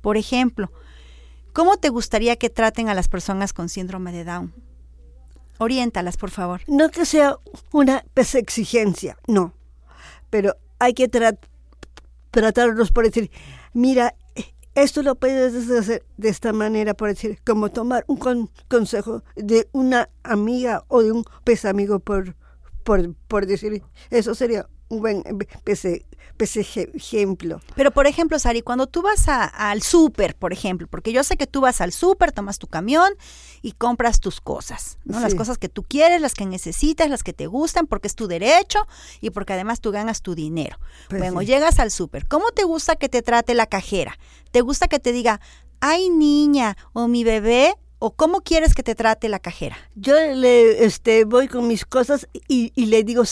por 0.00 0.16
ejemplo, 0.16 0.70
¿cómo 1.52 1.76
te 1.76 1.88
gustaría 1.88 2.36
que 2.36 2.50
traten 2.50 2.88
a 2.88 2.94
las 2.94 3.08
personas 3.08 3.52
con 3.52 3.68
síndrome 3.68 4.12
de 4.12 4.22
Down? 4.24 4.54
Oriéntalas, 5.58 6.16
por 6.16 6.30
favor. 6.30 6.60
No 6.68 6.88
que 6.88 7.04
sea 7.04 7.36
una 7.72 8.04
exigencia, 8.14 9.16
no. 9.26 9.54
Pero 10.30 10.56
hay 10.78 10.94
que 10.94 11.08
tratarlos 12.30 12.92
por 12.92 13.04
decir, 13.04 13.30
mira, 13.72 14.14
esto 14.74 15.02
lo 15.02 15.16
puedes 15.16 15.68
hacer 15.70 16.04
de 16.16 16.28
esta 16.28 16.52
manera, 16.52 16.94
por 16.94 17.08
decir, 17.08 17.40
como 17.44 17.70
tomar 17.70 18.04
un 18.06 18.48
consejo 18.68 19.22
de 19.34 19.68
una 19.72 20.08
amiga 20.22 20.84
o 20.88 21.02
de 21.02 21.10
un 21.10 21.24
pez 21.44 21.64
amigo, 21.64 21.98
por, 21.98 22.36
por, 22.84 23.14
por 23.26 23.46
decir, 23.46 23.82
eso 24.10 24.34
sería 24.34 24.68
un 24.88 25.00
buen 25.00 25.22
PC, 25.64 26.04
ejemplo. 26.38 27.60
Pero, 27.74 27.90
por 27.90 28.06
ejemplo, 28.06 28.38
Sari, 28.38 28.62
cuando 28.62 28.86
tú 28.86 29.02
vas 29.02 29.26
al 29.28 29.82
súper, 29.82 30.34
por 30.34 30.52
ejemplo, 30.52 30.86
porque 30.88 31.12
yo 31.12 31.22
sé 31.24 31.36
que 31.36 31.46
tú 31.46 31.60
vas 31.60 31.80
al 31.80 31.92
súper, 31.92 32.32
tomas 32.32 32.58
tu 32.58 32.66
camión 32.66 33.12
y 33.60 33.72
compras 33.72 34.20
tus 34.20 34.40
cosas, 34.40 34.98
¿no? 35.04 35.20
Las 35.20 35.34
cosas 35.34 35.58
que 35.58 35.68
tú 35.68 35.82
quieres, 35.82 36.20
las 36.20 36.34
que 36.34 36.46
necesitas, 36.46 37.10
las 37.10 37.22
que 37.22 37.32
te 37.32 37.46
gustan, 37.46 37.86
porque 37.86 38.08
es 38.08 38.14
tu 38.14 38.28
derecho 38.28 38.86
y 39.20 39.30
porque 39.30 39.52
además 39.52 39.80
tú 39.80 39.90
ganas 39.90 40.22
tu 40.22 40.34
dinero. 40.34 40.78
Pues 41.08 41.20
bueno, 41.20 41.42
llegas 41.42 41.78
al 41.78 41.90
súper. 41.90 42.26
¿Cómo 42.26 42.50
te 42.50 42.64
gusta 42.64 42.96
que 42.96 43.08
te 43.08 43.22
trate 43.22 43.54
la 43.54 43.66
cajera? 43.66 44.18
¿Te 44.50 44.60
gusta 44.62 44.88
que 44.88 44.98
te 44.98 45.12
diga, 45.12 45.40
ay 45.80 46.08
niña 46.08 46.76
o 46.92 47.08
mi 47.08 47.24
bebé? 47.24 47.74
¿O 48.00 48.12
cómo 48.12 48.42
quieres 48.42 48.76
que 48.76 48.84
te 48.84 48.94
trate 48.94 49.28
la 49.28 49.40
cajera? 49.40 49.76
Yo 49.96 50.14
le 50.14 50.84
este, 50.84 51.24
voy 51.24 51.48
con 51.48 51.66
mis 51.66 51.84
cosas 51.84 52.28
y, 52.46 52.70
y 52.76 52.86
le 52.86 53.02
digo, 53.02 53.24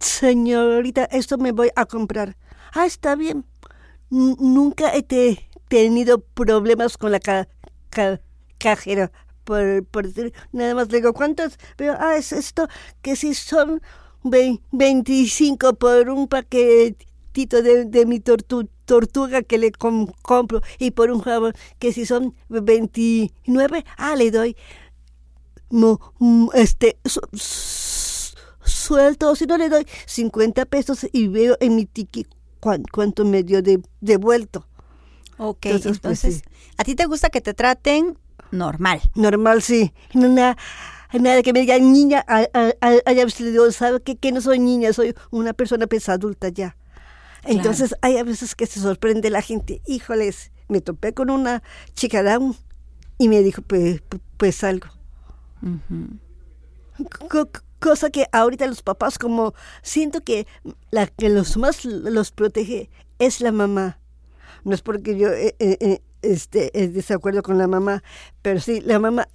señorita, 0.00 1.04
esto 1.04 1.38
me 1.38 1.52
voy 1.52 1.70
a 1.76 1.86
comprar. 1.86 2.36
Ah, 2.74 2.86
está 2.86 3.16
bien. 3.16 3.44
nunca 4.10 4.94
he 4.94 5.02
tenido 5.68 6.20
problemas 6.20 6.98
con 6.98 7.12
la 7.12 7.20
cajera. 8.58 9.12
Por, 9.44 9.86
nada 10.52 10.74
más 10.74 10.88
le 10.90 10.98
digo, 10.98 11.12
¿cuántos? 11.12 11.58
Pero, 11.76 11.96
ah, 11.98 12.16
es 12.16 12.32
esto, 12.32 12.68
que 13.02 13.16
si 13.16 13.34
son 13.34 13.82
25 14.22 15.74
por 15.74 16.08
un 16.10 16.28
paquetito 16.28 17.62
de, 17.62 17.84
de 17.86 18.06
mi 18.06 18.20
tortuga 18.20 19.42
que 19.42 19.58
le 19.58 19.72
compro 19.72 20.62
y 20.78 20.92
por 20.92 21.10
un 21.10 21.20
jabón, 21.20 21.54
que 21.78 21.92
si 21.92 22.06
son 22.06 22.34
29, 22.48 23.84
ah, 23.96 24.14
le 24.16 24.30
doy 24.30 24.56
este 26.54 26.98
suelto, 28.92 29.34
si 29.36 29.46
no 29.46 29.56
le 29.56 29.68
doy 29.68 29.86
50 30.06 30.66
pesos 30.66 31.06
y 31.12 31.28
veo 31.28 31.56
en 31.60 31.76
mi 31.76 31.86
tiki 31.86 32.26
cuánto 32.60 33.24
me 33.24 33.42
dio 33.42 33.62
de, 33.62 33.80
devuelto. 34.00 34.66
Ok, 35.38 35.66
entonces, 35.66 35.98
pues, 36.00 36.42
¿a 36.76 36.84
ti 36.84 36.94
te 36.94 37.06
gusta 37.06 37.30
que 37.30 37.40
te 37.40 37.54
traten 37.54 38.18
normal? 38.50 39.00
Normal, 39.14 39.62
sí. 39.62 39.92
Nada, 40.12 40.56
nada 41.12 41.42
que 41.42 41.52
me 41.52 41.60
digan 41.60 41.92
niña, 41.92 42.24
allá 42.28 43.24
le 43.38 43.50
digo, 43.50 43.72
¿sabe 43.72 44.00
que, 44.02 44.16
que 44.16 44.30
no 44.30 44.40
soy 44.40 44.58
niña? 44.58 44.92
Soy 44.92 45.14
una 45.30 45.54
persona 45.54 45.86
pues 45.86 46.08
adulta 46.08 46.50
ya. 46.50 46.76
Entonces 47.44 47.96
hay 48.02 48.18
a 48.18 48.24
veces 48.24 48.54
que 48.54 48.66
se 48.66 48.78
sorprende 48.78 49.30
la 49.30 49.40
gente. 49.40 49.80
Híjoles, 49.86 50.52
me 50.68 50.80
topé 50.80 51.14
con 51.14 51.30
una 51.30 51.62
chica 51.94 52.22
down 52.22 52.54
y 53.18 53.28
me 53.28 53.42
dijo, 53.42 53.62
pues, 53.62 54.02
pues 54.36 54.62
algo 54.62 54.88
cosa 57.82 58.10
que 58.10 58.26
ahorita 58.32 58.66
los 58.66 58.82
papás 58.82 59.18
como 59.18 59.54
siento 59.82 60.22
que 60.22 60.46
la 60.90 61.08
que 61.08 61.28
los 61.28 61.56
más 61.56 61.84
los 61.84 62.30
protege 62.30 62.88
es 63.18 63.40
la 63.40 63.52
mamá. 63.52 63.98
No 64.64 64.74
es 64.74 64.82
porque 64.82 65.18
yo 65.18 65.28
eh, 65.30 65.56
eh, 65.58 65.76
eh 65.80 66.02
esté 66.22 66.70
desacuerdo 66.88 67.42
con 67.42 67.58
la 67.58 67.66
mamá, 67.66 68.04
pero 68.42 68.60
sí, 68.60 68.80
la 68.80 69.00
mamá, 69.00 69.26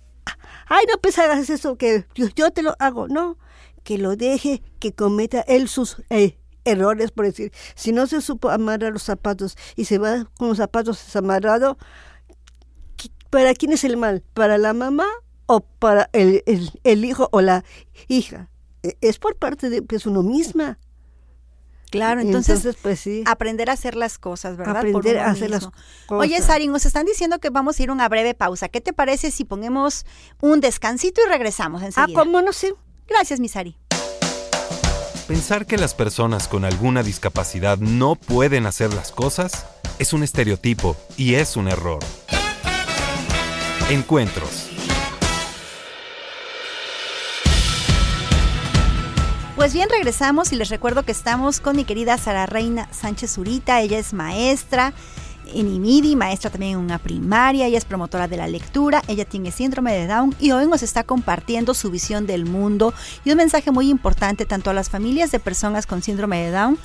ay, 0.68 0.86
no 0.90 0.98
pues 1.02 1.18
eso, 1.50 1.78
que 1.78 2.06
yo, 2.16 2.52
te 2.52 2.64
lo 2.64 2.76
hago, 2.80 3.10
no, 3.10 3.38
que 3.84 3.98
lo 3.98 4.16
deje, 4.16 4.64
que 4.80 4.94
cometa 4.94 5.42
él 5.42 5.68
sus 5.68 6.02
eh, 6.10 6.38
errores, 6.64 7.12
por 7.12 7.26
decir, 7.26 7.52
si 7.76 7.92
no 7.92 8.08
se 8.08 8.22
supo 8.22 8.50
amarrar 8.50 8.94
los 8.94 9.04
zapatos 9.04 9.58
y 9.76 9.84
se 9.84 9.98
va 9.98 10.30
con 10.38 10.48
los 10.48 10.58
zapatos 10.58 11.04
desamarrados, 11.04 11.76
¿para 13.30 13.54
quién 13.54 13.74
es 13.74 13.84
el 13.84 13.98
mal? 13.98 14.24
¿Para 14.34 14.58
la 14.58 14.74
mamá 14.74 15.08
o 15.48 15.62
para 15.62 16.10
el, 16.14 16.44
el, 16.84 17.06
hijo 17.06 17.30
o 17.32 17.42
la 17.42 17.64
hija. 18.08 18.50
E, 18.84 18.98
es 19.02 19.18
por 19.18 19.36
parte 19.36 19.70
de 19.70 19.82
pues, 19.82 20.06
uno 20.06 20.22
misma. 20.22 20.78
Claro, 21.90 22.20
entonces, 22.20 22.76
pues 22.82 23.00
sí. 23.00 23.24
aprender 23.26 23.70
a 23.70 23.74
hacer 23.74 23.96
las 23.96 24.20
cosas, 24.20 24.58
¿verdad? 24.58 24.78
Aprender 24.78 25.20
a 25.20 25.32
hacer 25.32 25.50
las 25.50 25.68
cosas. 25.68 25.82
Oye, 26.10 26.42
Sari, 26.42 26.68
nos 26.68 26.86
están 26.86 27.06
diciendo 27.06 27.40
que 27.40 27.50
vamos 27.50 27.80
a 27.80 27.84
ir 27.84 27.90
a 27.90 27.94
una 27.94 28.10
breve 28.10 28.34
pausa. 28.34 28.68
¿Qué 28.68 28.82
te 28.82 28.92
parece 28.92 29.32
si 29.32 29.46
ponemos 29.46 30.06
un 30.42 30.60
descansito 30.60 31.22
y 31.26 31.30
regresamos 31.30 31.82
enseguida? 31.82 32.20
Ah, 32.20 32.24
¿cómo 32.26 32.42
no 32.42 32.52
sé? 32.52 32.74
Gracias, 33.08 33.40
mi 33.40 33.48
Sari. 33.48 33.78
Pensar 35.30 35.66
que 35.66 35.78
las 35.78 35.94
personas 35.94 36.50
con 36.50 36.66
alguna 36.66 37.04
discapacidad 37.04 37.78
no 37.78 38.16
pueden 38.16 38.66
hacer 38.66 38.94
las 38.94 39.12
cosas 39.12 39.66
es 39.98 40.12
un 40.12 40.24
estereotipo 40.24 40.98
y 41.16 41.36
es 41.36 41.56
un 41.56 41.70
error. 41.70 42.00
Encuentros 43.90 44.77
Pues 49.68 49.74
bien, 49.74 49.90
regresamos 49.90 50.54
y 50.54 50.56
les 50.56 50.70
recuerdo 50.70 51.04
que 51.04 51.12
estamos 51.12 51.60
con 51.60 51.76
mi 51.76 51.84
querida 51.84 52.18
Sara 52.18 52.46
Reina 52.46 52.88
Sánchez 52.94 53.34
Zurita. 53.34 53.82
Ella 53.82 54.00
es 54.00 54.14
maestra 54.14 54.94
en 55.54 55.68
IMIDI, 55.68 56.16
maestra 56.16 56.50
también 56.50 56.72
en 56.72 56.78
una 56.78 57.00
primaria, 57.00 57.66
ella 57.66 57.78
es 57.78 57.84
promotora 57.84 58.30
de 58.30 58.38
la 58.38 58.48
lectura, 58.48 59.02
ella 59.10 59.26
tiene 59.26 59.52
síndrome 59.52 59.92
de 59.92 60.08
Down 60.08 60.34
y 60.40 60.52
hoy 60.52 60.68
nos 60.68 60.84
está 60.84 61.04
compartiendo 61.04 61.74
su 61.74 61.92
visión 61.92 62.26
del 62.26 62.46
mundo 62.46 62.94
y 63.26 63.32
un 63.32 63.38
mensaje 63.38 63.72
muy 63.72 63.90
importante 63.90 64.46
tanto 64.46 64.70
a 64.70 64.74
las 64.74 64.90
familias 64.90 65.32
de 65.32 65.40
personas 65.42 65.86
con 65.86 66.02
síndrome 66.02 66.46
de 66.46 66.52
Down 66.52 66.80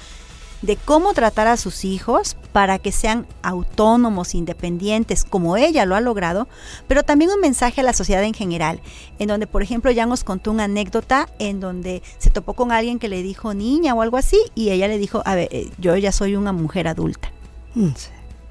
de 0.63 0.77
cómo 0.77 1.13
tratar 1.13 1.49
a 1.49 1.57
sus 1.57 1.85
hijos 1.85 2.37
para 2.53 2.79
que 2.79 2.93
sean 2.93 3.27
autónomos, 3.43 4.35
independientes, 4.35 5.25
como 5.25 5.57
ella 5.57 5.85
lo 5.85 5.97
ha 5.97 6.01
logrado, 6.01 6.49
pero 6.87 7.03
también 7.03 7.31
un 7.31 7.41
mensaje 7.41 7.81
a 7.81 7.85
la 7.85 7.93
sociedad 7.93 8.23
en 8.23 8.35
general, 8.35 8.81
en 9.19 9.29
donde, 9.29 9.47
por 9.47 9.63
ejemplo, 9.63 9.91
ya 9.91 10.07
nos 10.07 10.25
contó 10.25 10.53
una 10.53 10.65
anécdota 10.65 11.29
en 11.39 11.61
donde 11.61 12.03
se 12.19 12.31
topó 12.31 12.55
con 12.55 12.73
alguien 12.73 12.99
que 12.99 13.09
le 13.09 13.23
dijo 13.23 13.55
niña 13.55 13.95
o 13.95 14.03
algo 14.03 14.17
así, 14.17 14.41
y 14.55 14.71
ella 14.71 14.89
le 14.89 14.99
dijo, 14.99 15.23
a 15.25 15.35
ver, 15.35 15.49
eh, 15.51 15.71
yo 15.79 15.97
ya 15.97 16.13
soy 16.13 16.37
una 16.37 16.53
mujer 16.53 16.87
adulta. 16.89 17.31
Mm, 17.75 17.89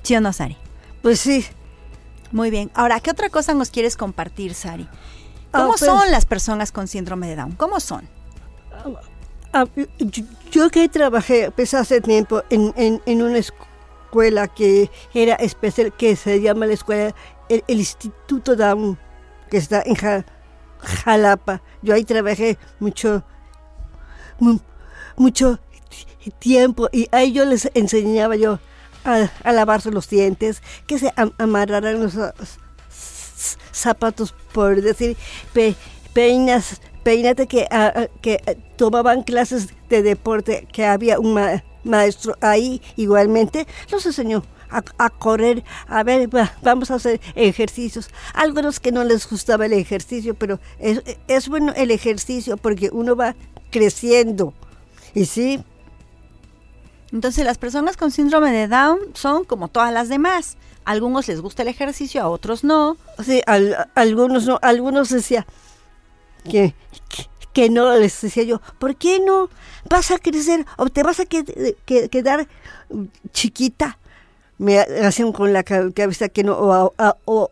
sí. 0.03 0.15
o 0.15 0.21
no, 0.21 0.33
Sari? 0.33 0.57
Pues 1.01 1.19
sí. 1.19 1.45
Muy 2.31 2.49
bien. 2.49 2.71
Ahora, 2.73 2.99
¿qué 2.99 3.11
otra 3.11 3.29
cosa 3.29 3.53
nos 3.53 3.71
quieres 3.71 3.97
compartir, 3.97 4.53
Sari? 4.53 4.87
¿Cómo 5.51 5.73
ah, 5.73 5.75
pues 5.77 5.81
son 5.81 6.11
las 6.11 6.25
personas 6.25 6.71
con 6.71 6.87
síndrome 6.87 7.27
de 7.27 7.35
Down? 7.35 7.51
¿Cómo 7.53 7.79
son? 7.79 8.07
Ah, 9.53 9.65
Ah, 9.65 9.67
yo, 10.51 10.69
que 10.69 10.87
trabajé 10.87 11.51
pues, 11.51 11.73
hace 11.73 11.99
tiempo 11.99 12.41
en, 12.49 12.73
en, 13.05 13.21
una 13.21 13.37
escuela 13.37 14.47
que 14.47 14.89
era 15.13 15.35
especial, 15.35 15.91
que 15.91 16.15
se 16.15 16.39
llama 16.39 16.67
la 16.67 16.73
escuela, 16.73 17.13
el, 17.49 17.63
Instituto 17.67 18.55
Down, 18.55 18.97
que 19.49 19.57
está 19.57 19.83
en 19.85 19.95
Jalapa. 21.03 21.61
Yo 21.81 21.93
ahí 21.93 22.05
trabajé 22.05 22.57
mucho, 22.79 23.23
mucho 25.17 25.59
tiempo 26.39 26.87
y 26.93 27.09
ahí 27.11 27.33
yo 27.33 27.43
les 27.43 27.69
enseñaba 27.73 28.37
yo 28.37 28.59
a, 29.03 29.51
lavarse 29.51 29.91
los 29.91 30.09
dientes, 30.09 30.61
que 30.87 30.97
se 30.97 31.13
amarraran 31.37 31.99
los 31.99 32.17
zapatos, 33.73 34.33
por 34.53 34.81
decir, 34.81 35.17
pe, 35.51 35.75
peinas 36.13 36.79
Peínate 37.03 37.47
que, 37.47 37.67
ah, 37.71 37.93
ah, 37.95 38.07
que 38.21 38.41
eh, 38.45 38.57
tomaban 38.75 39.23
clases 39.23 39.69
de 39.89 40.03
deporte, 40.03 40.67
que 40.71 40.85
había 40.85 41.19
un 41.19 41.39
maestro 41.83 42.35
ahí 42.41 42.81
igualmente, 42.95 43.67
los 43.91 44.05
enseñó 44.05 44.43
a, 44.97 45.09
correr, 45.09 45.63
a 45.87 46.03
ver, 46.03 46.29
vamos 46.61 46.91
a 46.91 46.95
hacer 46.95 47.19
ejercicios. 47.35 48.09
Algunos 48.33 48.79
que 48.79 48.91
no 48.91 49.03
les 49.03 49.29
gustaba 49.29 49.65
el 49.65 49.73
ejercicio, 49.73 50.33
pero 50.33 50.59
es, 50.79 51.01
es 51.27 51.49
bueno 51.49 51.73
el 51.75 51.91
ejercicio 51.91 52.57
porque 52.57 52.89
uno 52.91 53.15
va 53.15 53.35
creciendo. 53.69 54.53
Y 55.13 55.25
sí. 55.25 55.63
Entonces 57.11 57.43
las 57.43 57.57
personas 57.57 57.97
con 57.97 58.11
síndrome 58.11 58.51
de 58.51 58.67
Down 58.67 58.99
son 59.13 59.43
como 59.43 59.67
todas 59.67 59.91
las 59.91 60.07
demás. 60.07 60.55
A 60.85 60.91
algunos 60.91 61.27
les 61.27 61.41
gusta 61.41 61.63
el 61.63 61.67
ejercicio, 61.67 62.21
a 62.21 62.29
otros 62.29 62.63
no. 62.63 62.97
Sí, 63.23 63.41
algunos 63.95 64.45
no. 64.45 64.57
Algunos 64.61 65.09
decía, 65.09 65.45
que, 66.49 66.73
que, 67.53 67.69
no, 67.69 67.95
les 67.95 68.21
decía 68.21 68.43
yo, 68.43 68.61
¿por 68.79 68.95
qué 68.95 69.19
no 69.19 69.49
vas 69.89 70.11
a 70.11 70.19
crecer 70.19 70.65
o 70.77 70.89
te 70.89 71.03
vas 71.03 71.19
a 71.19 71.25
quedar 71.25 72.47
chiquita? 73.31 73.97
Me 74.57 74.77
hacían 74.79 75.31
con 75.31 75.53
la 75.53 75.63
cabeza 75.63 76.29
que 76.29 76.43
no, 76.43 76.55
o, 77.25 77.51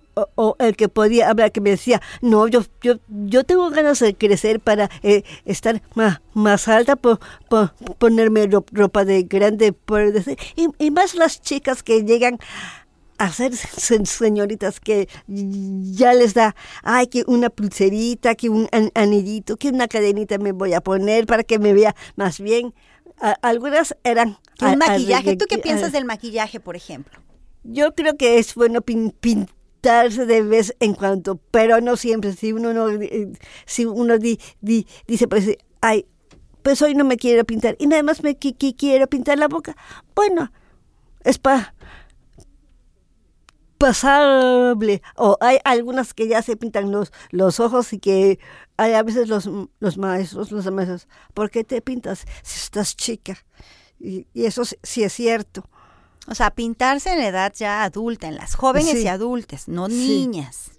el 0.60 0.75
que 0.75 0.89
podía 0.89 1.29
hablar, 1.29 1.51
que 1.51 1.60
me 1.60 1.72
decía, 1.72 2.01
no, 2.22 2.48
yo, 2.48 2.62
yo, 2.81 2.96
yo 3.08 3.43
tengo 3.43 3.67
ganas 3.72 4.00
de 4.00 4.13
crecer 4.13 4.60
para 4.60 4.91
eh, 5.01 5.24
estar 5.46 5.81
más, 5.96 6.22
más 6.36 6.67
alta, 6.67 6.96
por, 6.96 7.19
ponerme 7.98 8.48
ropa 8.72 9.05
de 9.05 9.24
grande, 9.24 9.74
por 9.74 10.12
decir, 10.12 10.38
y 10.55 10.91
más 10.91 11.15
las 11.15 11.41
chicas 11.41 11.81
que 11.81 12.03
llegan 12.03 12.38
hacer 13.19 13.55
señoritas 13.55 14.79
que 14.79 15.07
ya 15.27 16.13
les 16.13 16.33
da, 16.33 16.55
ay, 16.83 17.07
que 17.07 17.23
una 17.27 17.49
pulserita, 17.49 18.33
que 18.35 18.49
un 18.49 18.67
anillito, 18.95 19.57
que 19.57 19.69
una 19.69 19.88
cadenita 19.88 20.38
me 20.38 20.53
voy 20.53 20.73
a 20.73 20.81
poner 20.81 21.27
para 21.27 21.43
que 21.43 21.59
me 21.59 21.73
vea 21.73 21.95
más 22.15 22.39
bien. 22.39 22.73
algunas 23.41 23.95
eran... 24.03 24.38
un 24.61 24.77
maquillaje. 24.77 25.35
¿Tú 25.35 25.45
qué 25.47 25.57
piensas 25.57 25.91
del 25.91 26.05
maquillaje, 26.05 26.59
por 26.59 26.75
ejemplo? 26.75 27.19
Yo 27.63 27.93
creo 27.93 28.15
que 28.15 28.39
es 28.39 28.55
bueno 28.55 28.81
pintarse 28.81 30.25
de 30.25 30.41
vez 30.41 30.73
en 30.79 30.93
cuando, 30.93 31.35
pero 31.51 31.81
no 31.81 31.97
siempre. 31.97 32.33
Si 32.33 32.53
uno 32.53 32.73
no, 32.73 32.89
eh, 32.89 33.27
si 33.65 33.85
uno 33.85 34.17
dice, 34.17 35.27
pues, 35.27 35.57
ay, 35.81 36.05
pues 36.63 36.81
hoy 36.81 36.95
no 36.95 37.03
me 37.03 37.17
quiero 37.17 37.43
pintar 37.43 37.75
y 37.79 37.88
nada 37.88 38.03
más 38.03 38.23
me 38.23 38.38
quiero 38.38 39.07
pintar 39.07 39.38
la 39.38 39.49
boca, 39.49 39.75
bueno, 40.15 40.51
es 41.23 41.38
para 41.38 41.73
pasable. 43.79 45.01
O 45.15 45.38
hay 45.41 45.57
algunas 45.63 46.13
que 46.13 46.27
ya 46.27 46.43
se 46.43 46.55
pintan 46.55 46.91
los, 46.91 47.12
los 47.31 47.59
ojos 47.59 47.91
y 47.93 47.98
que 47.98 48.39
hay 48.77 48.93
a 48.93 49.01
veces 49.01 49.27
los, 49.27 49.50
los 49.79 49.98
maestros, 49.98 50.51
los 50.51 50.71
maestros, 50.71 51.07
¿por 51.33 51.50
qué 51.50 51.63
te 51.63 51.81
pintas 51.81 52.25
si 52.43 52.59
estás 52.59 52.95
chica? 52.95 53.43
Y, 54.00 54.27
eso 54.36 54.63
sí 54.83 55.03
es 55.03 55.13
cierto. 55.13 55.67
O 56.27 56.36
sea, 56.36 56.51
pintarse 56.51 57.12
en 57.12 57.19
la 57.19 57.27
edad 57.27 57.53
ya 57.55 57.83
adulta, 57.83 58.27
en 58.27 58.36
las 58.36 58.53
jóvenes 58.53 58.95
y 58.95 59.07
adultas, 59.07 59.67
no 59.67 59.88
niñas. 59.88 60.71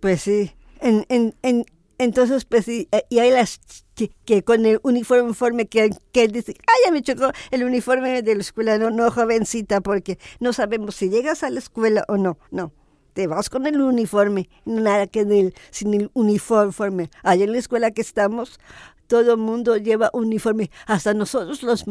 Pues 0.00 0.22
sí. 0.22 0.52
En, 0.80 1.04
en, 1.08 1.34
en, 1.42 1.64
entonces, 1.98 2.44
pues 2.44 2.66
sí, 2.66 2.88
eh, 2.92 3.04
y 3.08 3.18
hay 3.18 3.30
las 3.30 3.60
que, 3.94 4.42
con 4.42 4.66
el 4.66 4.80
uniforme 4.82 5.66
que, 5.66 5.90
que 6.12 6.28
dice, 6.28 6.54
ay, 6.66 6.76
ya 6.84 6.92
me 6.92 7.02
chocó 7.02 7.30
el 7.50 7.64
uniforme 7.64 8.22
de 8.22 8.34
la 8.34 8.40
escuela, 8.40 8.78
no, 8.78 8.90
no, 8.90 9.10
jovencita, 9.10 9.80
porque 9.80 10.18
no 10.40 10.52
sabemos 10.52 10.96
si 10.96 11.08
llegas 11.08 11.42
a 11.42 11.50
la 11.50 11.58
escuela 11.58 12.04
o 12.08 12.16
no, 12.16 12.38
no. 12.50 12.72
Te 13.12 13.28
vas 13.28 13.48
con 13.48 13.66
el 13.66 13.80
uniforme, 13.80 14.48
nada 14.64 15.06
que 15.06 15.52
sin 15.70 15.94
el 15.94 16.10
uniforme. 16.14 17.10
Allá 17.22 17.44
en 17.44 17.52
la 17.52 17.58
escuela 17.58 17.92
que 17.92 18.00
estamos, 18.00 18.58
todo 19.06 19.32
el 19.32 19.38
mundo 19.38 19.76
lleva 19.76 20.10
uniforme, 20.12 20.70
hasta 20.86 21.14
nosotros 21.14 21.62
los, 21.62 21.84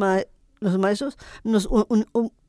los 0.60 0.78
maestros 0.80 1.18
nos 1.46 1.66
un, 1.68 2.06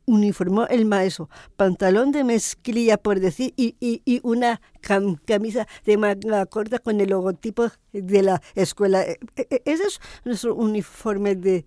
uniformó 0.06 0.66
el 0.66 0.84
maestro, 0.84 1.28
pantalón 1.56 2.12
de 2.12 2.24
mezclilla, 2.24 2.96
por 2.96 3.20
decir, 3.20 3.54
y, 3.56 3.76
y, 3.80 4.02
y 4.04 4.20
una 4.22 4.60
camisa 4.80 5.66
de 5.84 5.96
manga 5.96 6.46
corta 6.46 6.78
con 6.78 7.00
el 7.00 7.10
logotipo 7.10 7.70
de 7.92 8.22
la 8.22 8.42
escuela. 8.54 9.02
E, 9.02 9.18
e, 9.36 9.46
e, 9.50 9.62
ese 9.64 9.84
es 9.84 10.00
nuestro 10.24 10.54
uniforme 10.54 11.34
de, 11.34 11.64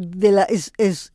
de 0.00 0.30
la 0.30 0.46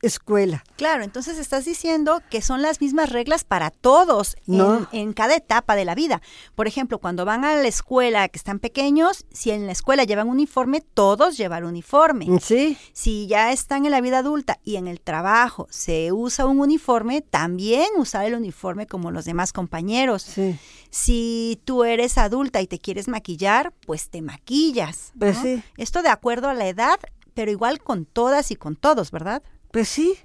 escuela. 0.02 0.64
Claro, 0.76 1.04
entonces 1.04 1.38
estás 1.38 1.66
diciendo 1.66 2.22
que 2.30 2.42
son 2.42 2.62
las 2.62 2.82
mismas 2.82 3.10
reglas 3.12 3.44
para 3.44 3.70
todos 3.70 4.36
en, 4.48 5.14
cada 5.14 5.36
etapa 5.36 5.76
de 5.76 5.86
la 5.86 5.94
vida. 5.94 6.22
Por 6.56 6.68
ejemplo, 6.68 6.98
cuando 6.98 7.24
van 7.24 7.46
a 7.46 7.56
la 7.56 7.68
escuela 7.68 8.28
que 8.30 8.38
están 8.38 8.60
pequeños, 8.60 9.26
si 9.32 9.52
en 9.52 9.68
la 9.68 9.72
escuela 9.72 10.04
llevan 10.04 10.30
uniforme, 10.30 10.82
todos 10.82 11.38
llevan 11.38 11.66
uniforme. 11.66 12.28
Sí. 12.42 12.78
Si 12.94 13.28
ya 13.28 13.52
están 13.52 13.86
en 13.86 13.92
la 13.92 14.02
vida 14.02 14.20
adulta 14.20 14.60
y 14.64 14.78
en 14.78 14.88
el 14.88 15.00
trabajo 15.00 15.68
se 15.70 16.12
usa 16.12 16.48
un 16.48 16.60
uniforme, 16.60 17.22
también 17.22 17.86
usar 17.98 18.26
el 18.26 18.36
uniforme 18.36 18.88
como 18.88 19.12
los 19.12 19.26
demás 19.26 19.54
compañeros. 19.54 20.24
Sí. 20.24 20.58
Si 20.90 21.62
tú 21.66 21.84
eres 21.84 22.18
adulta 22.18 22.62
y 22.62 22.68
te 22.68 22.80
quieres 22.80 23.08
maquillar, 23.08 23.74
pues 23.86 24.10
te 24.10 24.22
maquillas. 24.22 25.14
Pues 25.18 25.38
sí. 25.38 25.64
Esto 25.78 26.02
de 26.02 26.10
acuerdo 26.10 26.50
a 26.50 26.54
la 26.54 26.68
edad 26.68 27.00
pero 27.34 27.52
igual 27.52 27.82
con 27.82 28.06
todas 28.06 28.52
y 28.52 28.56
con 28.56 28.76
todos, 28.76 29.12
¿verdad? 29.12 29.44
Pues 29.72 29.88
sí. 29.88 30.16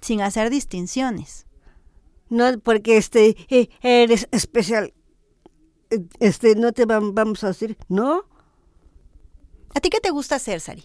Sin 0.00 0.20
hacer 0.20 0.50
distinciones. 0.50 1.46
No, 2.28 2.58
porque 2.60 2.96
este, 2.96 3.36
eh, 3.48 3.68
eres 3.82 4.28
especial. 4.30 4.94
Este, 6.20 6.54
no 6.54 6.72
te 6.72 6.84
vamos 6.84 7.42
a 7.42 7.48
decir, 7.48 7.76
¿no? 7.88 8.24
¿A 9.74 9.80
ti 9.80 9.90
qué 9.90 10.00
te 10.00 10.10
gusta 10.10 10.36
hacer, 10.36 10.60
Sari? 10.60 10.84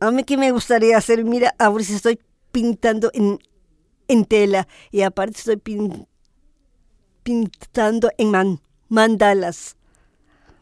A 0.00 0.10
mí 0.10 0.24
qué 0.24 0.36
me 0.36 0.52
gustaría 0.52 0.96
hacer, 0.96 1.24
mira, 1.24 1.54
ahora 1.58 1.82
estoy 1.82 2.20
pintando 2.52 3.10
en, 3.14 3.38
en 4.08 4.24
tela 4.24 4.68
y 4.90 5.02
aparte 5.02 5.38
estoy 5.38 5.60
pintando 7.22 8.10
en 8.18 8.30
man, 8.30 8.60
mandalas. 8.88 9.76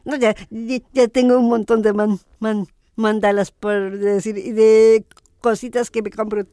No, 0.05 0.16
ya, 0.16 0.35
ya, 0.51 1.09
tengo 1.09 1.38
un 1.38 1.49
montón 1.49 1.83
de 1.83 1.92
man, 1.92 2.20
man, 2.38 2.66
mandalas, 2.96 3.50
por 3.50 3.98
decir, 3.98 4.38
y 4.38 4.52
de 4.52 5.04
cositas 5.40 5.90
que 5.90 6.02
me 6.02 6.11
compro 6.11 6.46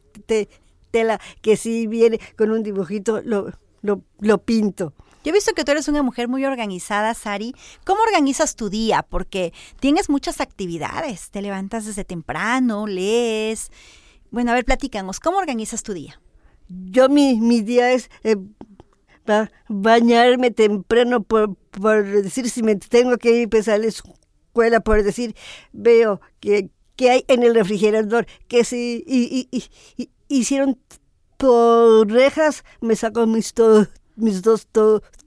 tela, 0.91 1.19
que 1.41 1.58
si 1.58 1.88
viene 1.88 2.19
con 2.38 2.51
un 2.51 2.63
dibujito, 2.63 3.21
lo, 3.21 3.51
lo, 3.82 4.01
lo 4.19 4.38
pinto. 4.39 4.93
Yo 5.23 5.30
he 5.30 5.34
visto 5.34 5.54
que 5.54 5.63
tú 5.63 5.71
eres 5.71 5.88
una 5.88 6.01
mujer 6.01 6.27
muy 6.27 6.45
organizada, 6.45 7.13
Sari. 7.13 7.54
¿Cómo 7.86 8.01
organizas 8.01 8.56
tu 8.56 8.69
día? 8.69 9.04
Porque 9.04 9.54
tienes 9.80 10.10
muchas 10.10 10.41
actividades. 10.41 11.30
Te 11.30 11.43
levantas 11.43 11.86
desde 11.86 12.04
temprano, 12.04 12.88
lees. 12.88 13.71
Bueno, 14.32 14.51
a 14.51 14.56
ver, 14.56 14.65
platícanos. 14.65 15.19
¿Cómo 15.19 15.38
organizas 15.38 15.84
tu 15.84 15.93
día? 15.93 16.19
Yo, 16.67 17.08
mi, 17.08 17.39
mi 17.39 17.62
día 17.62 17.91
es 17.91 18.10
eh, 18.23 18.36
bañarme 19.67 20.49
temprano 20.51 21.21
por, 21.21 21.56
por 21.56 22.04
decir 22.04 22.49
si 22.49 22.63
me 22.63 22.75
tengo 22.75 23.17
que 23.17 23.41
ir 23.41 23.49
pues, 23.49 23.67
a 23.67 23.77
la 23.77 23.88
escuela, 24.52 24.82
por 24.82 25.02
decir, 25.02 25.34
veo 25.72 26.20
que, 26.42 26.70
que 26.98 27.10
hay 27.10 27.26
en 27.30 27.44
el 27.44 27.56
refrigerador, 27.56 28.28
que 28.50 28.66
si 28.66 29.04
y, 29.08 29.48
y, 29.50 30.10
hicieron 30.28 30.78
torrejas, 31.38 32.64
me 32.82 32.96
saco 32.98 33.26
mis, 33.28 33.54
mis 34.18 34.42
dos 34.42 34.68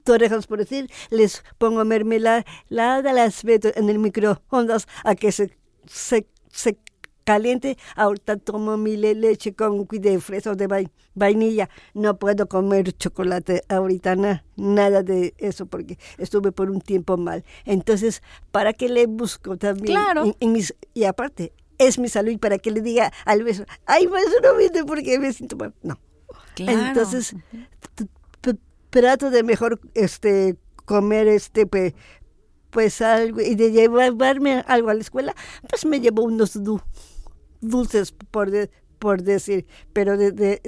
torrejas, 0.03 0.45
por 0.45 0.59
decir, 0.59 0.91
les 1.09 1.43
pongo 1.57 1.83
mermelada, 1.85 2.45
las 2.69 3.43
meto 3.43 3.71
en 3.75 3.89
el 3.89 3.97
microondas 3.97 4.87
a 5.03 5.15
que 5.15 5.31
se, 5.31 5.57
se 5.87 6.77
caliente. 7.25 7.77
Ahorita 7.95 8.37
tomo 8.37 8.77
mi 8.77 8.95
leche 8.95 9.53
con 9.53 9.85
de 9.89 10.19
fresa 10.21 10.51
o 10.51 10.55
de 10.55 10.89
vainilla. 11.13 11.69
No 11.93 12.17
puedo 12.17 12.47
comer 12.47 12.93
chocolate 12.93 13.63
ahorita, 13.67 14.15
nada 14.55 15.03
de 15.03 15.33
eso, 15.37 15.65
porque 15.65 15.97
estuve 16.17 16.53
por 16.53 16.69
un 16.69 16.79
tiempo 16.79 17.17
mal. 17.17 17.43
Entonces, 17.65 18.21
¿para 18.51 18.71
qué 18.71 18.87
le 18.87 19.07
busco 19.07 19.57
también? 19.57 19.97
Claro. 19.97 20.35
En, 20.39 20.53
mis, 20.53 20.73
y 20.93 21.03
aparte, 21.03 21.51
es 21.77 21.99
mi 21.99 22.07
salud 22.07 22.39
para 22.39 22.57
que 22.57 22.71
le 22.71 22.79
diga 22.79 23.11
al 23.25 23.43
beso, 23.43 23.65
ay, 23.85 24.07
pues 24.07 24.25
no 24.41 24.55
viene 24.55 24.85
porque 24.85 25.19
me 25.19 25.33
siento 25.33 25.57
mal. 25.57 25.73
No. 25.83 25.99
Entonces, 26.57 27.35
trato 28.89 29.29
de 29.29 29.43
mejor 29.43 29.81
este 29.93 30.55
comer 30.85 31.27
este 31.27 31.65
pues, 32.69 33.01
algo 33.01 33.41
y 33.41 33.55
de 33.55 33.71
llevarme 33.71 34.63
algo 34.67 34.89
a 34.89 34.93
la 34.93 35.01
escuela, 35.01 35.35
pues 35.69 35.85
me 35.85 35.99
llevo 35.99 36.23
unos 36.23 36.63
du 36.63 36.79
dulces, 37.69 38.11
por, 38.11 38.51
por 38.99 39.23
decir, 39.23 39.65
pero 39.93 40.17
de, 40.17 40.61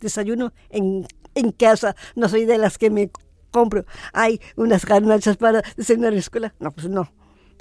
desayuno 0.00 0.52
en, 0.70 1.06
en 1.34 1.52
casa, 1.52 1.94
no 2.14 2.28
soy 2.28 2.44
de 2.44 2.58
las 2.58 2.78
que 2.78 2.90
me 2.90 3.10
compro. 3.50 3.84
Hay 4.12 4.40
unas 4.56 4.84
garnachas 4.84 5.36
para 5.36 5.62
en 5.76 6.00
la 6.00 6.10
escuela. 6.10 6.54
No, 6.58 6.72
pues 6.72 6.88
no. 6.88 7.12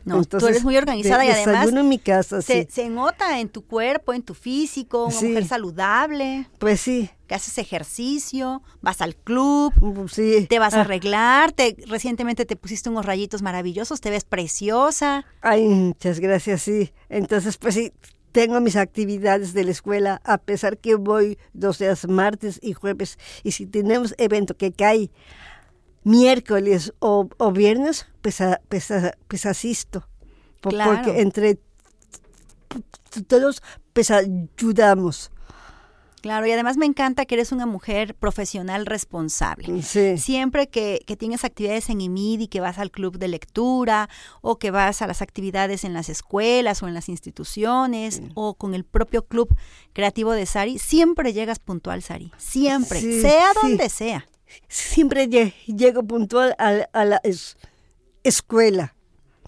No, 0.04 0.24
tú 0.26 0.48
eres 0.48 0.64
muy 0.64 0.78
organizada 0.78 1.24
y 1.26 1.30
además 1.30 1.70
en 1.70 1.88
mi 1.88 2.00
casa, 2.00 2.42
se, 2.42 2.68
se, 2.70 2.90
nota 2.90 3.40
en 3.40 3.50
tu 3.50 3.66
cuerpo, 3.66 4.14
en 4.14 4.24
tu 4.24 4.34
físico, 4.34 5.06
una 5.06 5.22
mujer 5.22 5.46
saludable. 5.46 6.50
Pues 6.58 6.82
sí. 6.82 7.10
Que 7.28 7.36
haces 7.36 7.58
ejercicio, 7.60 8.64
vas 8.82 9.02
al 9.02 9.16
club, 9.16 9.74
sí. 10.12 10.48
te 10.50 10.60
vas 10.60 10.74
a 10.74 10.78
ah. 10.78 10.82
arreglar, 10.82 11.52
te, 11.52 11.76
recientemente 11.88 12.46
te 12.46 12.56
pusiste 12.56 12.90
unos 12.90 13.06
rayitos 13.06 13.42
maravillosos, 13.42 14.02
te 14.02 14.10
ves 14.10 14.26
preciosa. 14.26 15.26
Ay, 15.42 15.68
muchas 15.68 16.20
gracias, 16.20 16.64
sí. 16.64 16.92
Entonces, 17.08 17.58
pues 17.58 17.76
sí, 17.76 17.94
tengo 18.32 18.60
mis 18.62 18.76
actividades 18.76 19.54
de 19.54 19.64
la 19.64 19.72
escuela, 19.72 20.22
a 20.24 20.38
pesar 20.38 20.78
que 20.78 20.96
voy 20.96 21.38
dos 21.54 21.80
días 21.80 22.08
martes 22.08 22.60
y 22.62 22.74
jueves, 22.74 23.18
y 23.44 23.52
si 23.52 23.66
tenemos 23.66 24.16
evento 24.18 24.56
que 24.56 24.72
cae 24.72 25.12
miércoles 26.04 26.94
o, 27.00 27.28
viernes, 27.54 28.08
pues, 28.22 28.40
pues, 28.70 28.92
pues, 29.28 29.46
asisto. 29.46 30.08
Porque 30.62 31.22
entre 31.22 31.60
todos 33.28 33.62
pues 33.94 34.12
ayudamos. 34.12 35.32
Claro, 36.22 36.46
y 36.46 36.52
además 36.52 36.78
me 36.78 36.86
encanta 36.86 37.26
que 37.26 37.36
eres 37.36 37.52
una 37.52 37.66
mujer 37.66 38.16
profesional 38.16 38.86
responsable. 38.86 39.82
Siempre 39.82 40.70
que, 40.70 41.04
que, 41.06 41.18
tienes 41.18 41.44
actividades 41.44 41.90
en 41.90 42.00
IMID 42.02 42.42
y 42.42 42.48
que 42.48 42.62
vas 42.62 42.78
al 42.78 42.92
club 42.92 43.18
de 43.18 43.28
lectura 43.28 44.10
o 44.42 44.58
que 44.58 44.72
vas 44.72 45.02
a 45.02 45.08
las 45.08 45.22
actividades 45.22 45.84
en 45.84 45.94
las 45.94 46.10
escuelas 46.10 46.84
o 46.84 46.88
en 46.88 46.94
las 46.94 47.10
instituciones 47.10 48.22
o 48.36 48.54
con 48.54 48.74
el 48.74 48.84
propio 48.84 49.26
club 49.26 49.56
creativo 49.94 50.32
de 50.34 50.46
Sari, 50.46 50.78
siempre 50.80 51.34
llegas 51.34 51.60
puntual, 51.60 52.02
Sari. 52.02 52.32
Siempre, 52.38 53.00
sea 53.00 53.48
donde 53.62 53.90
sea. 53.90 54.26
Siempre 54.68 55.28
llego 55.28 56.04
puntual 56.04 56.56
a, 56.58 57.06
la 57.06 57.22
escuela. 58.24 58.96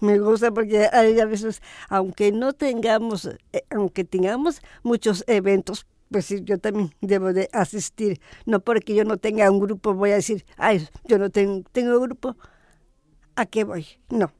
Me 0.00 0.18
gusta 0.18 0.50
porque 0.50 0.88
hay 0.92 1.18
a 1.20 1.26
veces, 1.26 1.62
aunque 1.88 2.32
no 2.32 2.52
tengamos, 2.52 3.26
eh, 3.52 3.64
aunque 3.70 4.04
tengamos 4.04 4.60
muchos 4.82 5.24
eventos, 5.26 5.86
pues 6.10 6.26
sí, 6.26 6.42
yo 6.44 6.58
también 6.58 6.94
debo 7.00 7.32
de 7.32 7.48
asistir. 7.52 8.20
No 8.46 8.60
porque 8.60 8.94
yo 8.94 9.04
no 9.04 9.16
tenga 9.16 9.50
un 9.50 9.60
grupo 9.60 9.94
voy 9.94 10.10
a 10.10 10.16
decir, 10.16 10.44
ay, 10.56 10.88
yo 11.04 11.18
no 11.18 11.30
tengo, 11.30 11.62
tengo 11.72 12.00
grupo, 12.00 12.36
¿a 13.36 13.46
qué 13.46 13.64
voy? 13.64 13.86
No. 14.10 14.32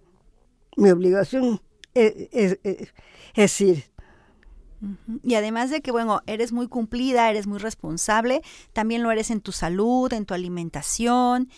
Mi 0.77 0.91
obligación 0.91 1.61
es, 1.95 2.59
es 3.35 3.61
ir. 3.61 3.85
Y 5.23 5.35
además 5.35 5.71
de 5.71 5.81
que, 5.81 5.93
bueno, 5.93 6.21
eres 6.27 6.53
muy 6.53 6.69
cumplida, 6.69 7.31
eres 7.31 7.47
muy 7.47 7.59
responsable, 7.59 8.43
también 8.73 9.03
lo 9.03 9.11
eres 9.11 9.31
en 9.31 9.41
tu 9.41 9.53
salud, 9.53 10.13
en 10.13 10.27
tu 10.27 10.35
alimentación 10.35 11.49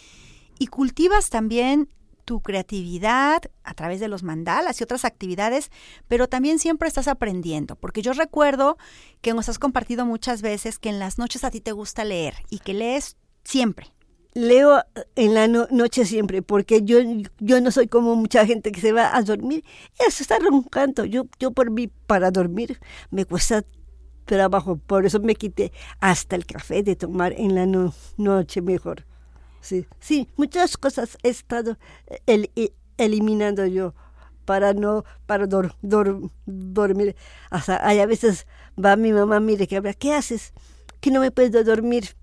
y 0.58 0.68
cultivas 0.68 1.30
también 1.30 1.88
tu 2.26 2.42
creatividad 2.42 3.40
a 3.62 3.72
través 3.72 4.00
de 4.00 4.08
los 4.08 4.24
mandalas 4.24 4.78
y 4.78 4.84
otras 4.84 5.06
actividades, 5.06 5.70
pero 6.08 6.28
también 6.28 6.58
siempre 6.58 6.88
estás 6.88 7.08
aprendiendo, 7.08 7.76
porque 7.76 8.02
yo 8.02 8.12
recuerdo 8.12 8.76
que 9.22 9.32
nos 9.32 9.48
has 9.48 9.58
compartido 9.58 10.04
muchas 10.04 10.42
veces 10.42 10.78
que 10.78 10.90
en 10.90 10.98
las 10.98 11.18
noches 11.18 11.44
a 11.44 11.50
ti 11.50 11.60
te 11.60 11.72
gusta 11.72 12.04
leer 12.04 12.34
y 12.50 12.58
que 12.58 12.74
lees 12.74 13.16
siempre. 13.44 13.92
Leo 14.34 14.82
en 15.14 15.32
la 15.32 15.46
noche 15.48 16.04
siempre, 16.04 16.42
porque 16.42 16.82
yo, 16.82 16.98
yo 17.38 17.60
no 17.62 17.70
soy 17.70 17.86
como 17.86 18.16
mucha 18.16 18.44
gente 18.44 18.70
que 18.70 18.82
se 18.82 18.92
va 18.92 19.16
a 19.16 19.22
dormir. 19.22 19.64
Eso 19.98 20.22
está 20.22 20.38
roncando. 20.38 21.06
Yo, 21.06 21.26
yo 21.38 21.52
por 21.52 21.70
mí, 21.70 21.88
para 22.06 22.30
dormir, 22.30 22.78
me 23.10 23.24
cuesta 23.24 23.64
trabajo. 24.26 24.76
Por 24.76 25.06
eso 25.06 25.20
me 25.20 25.36
quité 25.36 25.72
hasta 26.00 26.36
el 26.36 26.44
café 26.44 26.82
de 26.82 26.96
tomar 26.96 27.32
en 27.32 27.54
la 27.54 27.64
noche 28.18 28.60
mejor. 28.60 29.06
Sí, 29.66 29.86
sí, 29.98 30.28
muchas 30.36 30.76
cosas 30.76 31.18
he 31.24 31.28
estado 31.30 31.76
eliminando 32.98 33.66
yo 33.66 33.94
para 34.44 34.74
no, 34.74 35.04
para 35.26 35.46
dormir. 35.46 37.16
Hasta 37.50 37.84
hay 37.86 37.98
a 38.00 38.06
veces 38.06 38.46
va 38.82 38.94
mi 38.96 39.12
mamá, 39.12 39.40
mire, 39.40 39.66
que 39.66 39.76
habla, 39.76 39.92
¿qué 39.94 40.14
haces? 40.14 40.52
Que 41.00 41.10
no 41.10 41.20
me 41.20 41.32
puedo 41.32 41.64
dormir. 41.64 42.14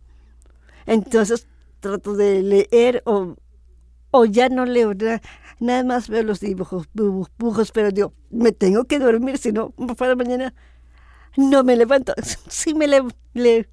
Entonces 0.85 1.47
trato 1.79 2.15
de 2.15 2.41
leer 2.43 3.03
o, 3.05 3.35
o 4.11 4.25
ya 4.25 4.49
no 4.49 4.65
leo 4.65 4.93
nada, 4.95 5.21
nada 5.59 5.83
más 5.83 6.09
veo 6.09 6.23
los 6.23 6.39
dibujos, 6.41 6.89
dibujos, 6.93 7.71
pero 7.71 7.91
digo, 7.91 8.13
me 8.31 8.51
tengo 8.51 8.85
que 8.85 8.99
dormir, 8.99 9.37
si 9.37 9.51
no, 9.53 9.71
para 9.97 10.15
mañana 10.15 10.53
no 11.37 11.63
me 11.63 11.75
levanto. 11.75 12.13
Sí 12.49 12.73
me 12.73 12.87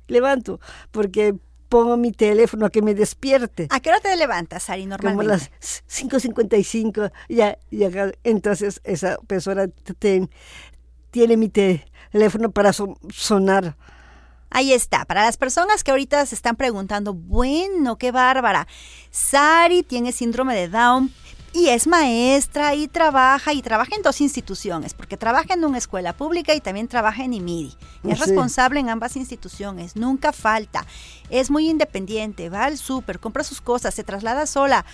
levanto, 0.09 0.61
porque 0.91 1.37
pongo 1.71 1.97
mi 1.97 2.13
teléfono 2.13 2.67
a 2.67 2.71
que 2.71 2.83
me 2.83 2.95
despierte. 2.95 3.69
¿A 3.71 3.81
qué 3.81 3.89
hora 3.89 4.01
te 4.01 4.15
levantas, 4.17 4.69
Ari, 4.69 4.85
normalmente? 4.85 5.17
Como 5.17 5.23
las 5.23 5.51
5.55, 5.89 7.11
ya, 7.31 7.57
ya, 7.71 8.13
entonces 8.25 8.83
esa 8.85 9.17
persona 9.27 9.71
tiene 11.11 11.37
mi 11.39 11.49
teléfono 11.49 12.51
para 12.51 12.73
sonar. 12.75 13.77
Ahí 14.51 14.73
está, 14.73 15.05
para 15.05 15.23
las 15.25 15.37
personas 15.37 15.85
que 15.85 15.93
ahorita 15.93 16.27
se 16.27 16.35
están 16.35 16.57
preguntando, 16.57 17.15
bueno, 17.15 17.97
qué 17.99 18.11
bárbara, 18.11 18.67
Sari 19.13 19.85
tiene 19.85 20.11
síndrome 20.11 20.57
de 20.57 20.69
Down 20.69 21.15
y 21.53 21.69
es 21.69 21.87
maestra 21.87 22.75
y 22.75 22.87
trabaja 22.87 23.53
y 23.53 23.63
trabaja 23.63 23.97
en 23.97 24.03
dos 24.03 24.21
instituciones, 24.21 24.95
porque 24.95 25.17
trabaja 25.17 25.55
en 25.55 25.65
una 25.65 25.79
escuela 25.79 26.13
pública 26.13 26.55
y 26.55 26.61
también 26.61 26.89
trabaja 26.89 27.25
en 27.25 27.35
IMIDI. 27.35 27.77
Es 28.05 28.19
responsable 28.21 28.81
en 28.81 28.89
ambas 28.89 29.17
instituciones, 29.17 29.97
nunca 29.97 30.33
falta, 30.33 30.87
es 31.29 31.51
muy 31.51 31.69
independiente, 31.69 32.49
va 32.51 32.65
al 32.65 32.79
súper, 32.79 33.19
compra 33.19 33.45
sus 33.45 33.61
cosas, 33.61 33.95
se 33.95 34.05
traslada 34.05 34.47
sola. 34.47 34.85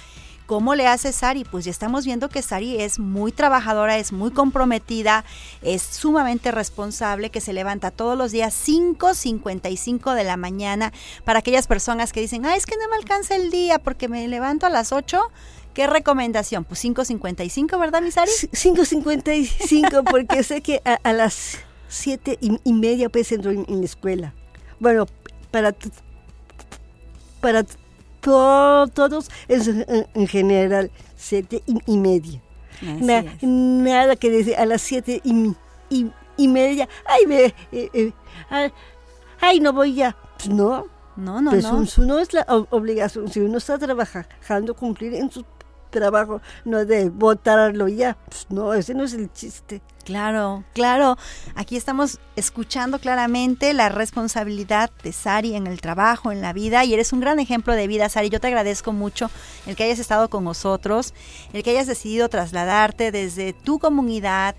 ¿Cómo 0.46 0.76
le 0.76 0.86
hace 0.86 1.12
Sari? 1.12 1.42
Pues 1.42 1.64
ya 1.64 1.72
estamos 1.72 2.04
viendo 2.06 2.28
que 2.28 2.40
Sari 2.40 2.80
es 2.80 3.00
muy 3.00 3.32
trabajadora, 3.32 3.98
es 3.98 4.12
muy 4.12 4.30
comprometida, 4.30 5.24
es 5.60 5.82
sumamente 5.82 6.52
responsable, 6.52 7.30
que 7.30 7.40
se 7.40 7.52
levanta 7.52 7.90
todos 7.90 8.16
los 8.16 8.30
días 8.30 8.54
5.55 8.64 10.14
de 10.14 10.22
la 10.22 10.36
mañana 10.36 10.92
para 11.24 11.40
aquellas 11.40 11.66
personas 11.66 12.12
que 12.12 12.20
dicen, 12.20 12.46
ah, 12.46 12.54
es 12.54 12.64
que 12.64 12.76
no 12.76 12.88
me 12.88 12.94
alcanza 12.94 13.34
el 13.34 13.50
día 13.50 13.80
porque 13.80 14.06
me 14.06 14.28
levanto 14.28 14.66
a 14.66 14.70
las 14.70 14.92
8. 14.92 15.20
¿Qué 15.76 15.86
recomendación? 15.86 16.64
Pues 16.64 16.82
5.55, 16.82 17.78
¿verdad, 17.78 18.00
mi 18.00 18.10
Sari? 18.10 18.30
5.55 18.30 20.04
porque 20.10 20.42
sé 20.42 20.62
que 20.62 20.80
a, 20.84 21.12
las 21.12 21.58
7 21.88 22.38
y, 22.40 22.72
media 22.72 23.10
pues 23.10 23.30
entro 23.30 23.50
en, 23.50 23.66
la 23.68 23.84
escuela. 23.84 24.32
Bueno, 24.80 25.04
para, 25.50 25.76
para 27.42 27.62
todos 28.22 29.30
es 29.48 29.68
en, 29.68 30.26
general 30.26 30.90
siete 31.14 31.62
y, 31.66 31.98
media. 31.98 32.40
nada 33.42 34.16
que 34.16 34.30
decir 34.30 34.56
a 34.56 34.64
las 34.64 34.80
siete 34.80 35.20
y, 35.24 36.48
media, 36.48 36.88
ay, 37.04 37.26
me, 37.26 37.44
eh, 37.44 37.90
eh, 37.92 38.12
ay, 39.40 39.60
no 39.60 39.74
voy 39.74 39.92
ya. 39.92 40.16
Pues 40.38 40.48
no. 40.48 40.86
No, 41.16 41.40
no, 41.40 41.50
pues 41.50 41.64
no. 41.64 42.06
no 42.06 42.18
es 42.18 42.32
la 42.32 42.46
obligación. 42.70 43.28
Si 43.28 43.40
uno 43.40 43.58
está 43.58 43.78
trabajando, 43.78 44.74
cumplir 44.74 45.14
en 45.14 45.30
su 45.30 45.44
trabajo, 45.98 46.40
no 46.64 46.84
de 46.84 47.10
votarlo 47.10 47.88
ya. 47.88 48.16
Pues 48.28 48.46
no, 48.50 48.74
ese 48.74 48.94
no 48.94 49.04
es 49.04 49.14
el 49.14 49.32
chiste. 49.32 49.82
Claro, 50.04 50.62
claro. 50.72 51.18
Aquí 51.56 51.76
estamos 51.76 52.20
escuchando 52.36 53.00
claramente 53.00 53.72
la 53.72 53.88
responsabilidad 53.88 54.90
de 55.02 55.12
Sari 55.12 55.56
en 55.56 55.66
el 55.66 55.80
trabajo, 55.80 56.30
en 56.30 56.40
la 56.40 56.52
vida, 56.52 56.84
y 56.84 56.94
eres 56.94 57.12
un 57.12 57.20
gran 57.20 57.40
ejemplo 57.40 57.74
de 57.74 57.88
vida, 57.88 58.08
Sari. 58.08 58.28
Yo 58.28 58.38
te 58.38 58.46
agradezco 58.46 58.92
mucho 58.92 59.30
el 59.66 59.74
que 59.74 59.82
hayas 59.82 59.98
estado 59.98 60.30
con 60.30 60.44
nosotros, 60.44 61.12
el 61.52 61.64
que 61.64 61.70
hayas 61.70 61.88
decidido 61.88 62.28
trasladarte 62.28 63.10
desde 63.10 63.52
tu 63.52 63.80
comunidad 63.80 64.54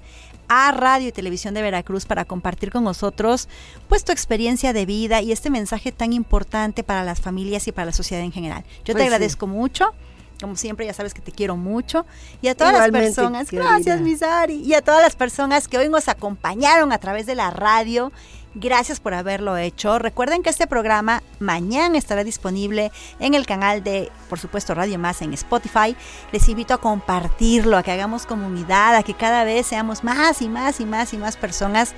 a 0.50 0.72
Radio 0.72 1.10
y 1.10 1.12
Televisión 1.12 1.54
de 1.54 1.62
Veracruz 1.62 2.06
para 2.06 2.26
compartir 2.26 2.72
con 2.72 2.84
nosotros 2.84 3.48
pues 3.88 4.04
tu 4.04 4.12
experiencia 4.12 4.74
de 4.74 4.86
vida 4.86 5.22
y 5.22 5.32
este 5.32 5.50
mensaje 5.50 5.92
tan 5.92 6.14
importante 6.14 6.84
para 6.84 7.04
las 7.04 7.22
familias 7.22 7.68
y 7.68 7.72
para 7.72 7.88
la 7.88 7.92
sociedad 7.92 8.24
en 8.24 8.32
general. 8.32 8.64
Yo 8.80 8.86
te 8.88 8.94
pues 8.94 9.04
agradezco 9.04 9.48
mucho 9.48 9.94
como 10.38 10.56
siempre, 10.56 10.86
ya 10.86 10.94
sabes 10.94 11.14
que 11.14 11.22
te 11.22 11.32
quiero 11.32 11.58
mucho. 11.58 12.06
Y 12.42 12.48
a 12.48 12.56
todas 12.56 12.74
las 12.74 12.90
personas, 12.90 13.52
gracias, 13.52 14.02
Misari. 14.02 14.62
Y 14.62 14.74
a 14.74 14.82
todas 14.82 15.02
las 15.02 15.16
personas 15.16 15.68
que 15.68 15.78
hoy 15.78 15.90
nos 15.90 16.08
acompañaron 16.08 16.92
a 16.92 16.98
través 16.98 17.26
de 17.26 17.36
la 17.36 17.52
radio, 17.52 18.12
gracias 18.56 19.00
por 19.00 19.14
haberlo 19.14 19.58
hecho. 19.58 20.00
Recuerden 20.00 20.44
que 20.44 20.50
este 20.50 20.68
programa 20.68 21.24
mañana 21.40 21.98
estará 21.98 22.24
disponible 22.24 22.92
en 23.20 23.34
el 23.34 23.46
canal 23.46 23.84
de, 23.84 24.12
por 24.30 24.40
supuesto, 24.40 24.74
Radio 24.74 25.00
Más 25.00 25.22
en 25.22 25.34
Spotify. 25.34 25.96
Les 26.32 26.48
invito 26.50 26.74
a 26.74 26.78
compartirlo, 26.80 27.78
a 27.78 27.84
que 27.84 27.92
hagamos 27.92 28.26
comunidad, 28.26 28.96
a 28.96 29.04
que 29.04 29.14
cada 29.14 29.44
vez 29.44 29.68
seamos 29.68 30.04
más 30.04 30.42
y 30.42 30.50
más 30.50 30.80
y 30.80 30.86
más 30.86 31.14
y 31.14 31.18
más 31.18 31.38
personas 31.38 31.94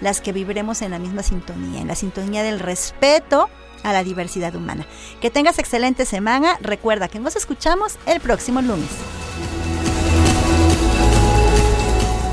las 0.00 0.20
que 0.20 0.32
viviremos 0.32 0.82
en 0.82 0.90
la 0.90 0.98
misma 0.98 1.22
sintonía, 1.22 1.80
en 1.80 1.88
la 1.88 1.94
sintonía 1.94 2.42
del 2.42 2.60
respeto 2.60 3.48
a 3.82 3.92
la 3.92 4.04
diversidad 4.04 4.54
humana. 4.54 4.86
Que 5.20 5.30
tengas 5.30 5.58
excelente 5.58 6.04
semana. 6.04 6.58
Recuerda 6.60 7.08
que 7.08 7.18
nos 7.18 7.36
escuchamos 7.36 7.98
el 8.06 8.20
próximo 8.20 8.62
lunes. 8.62 8.88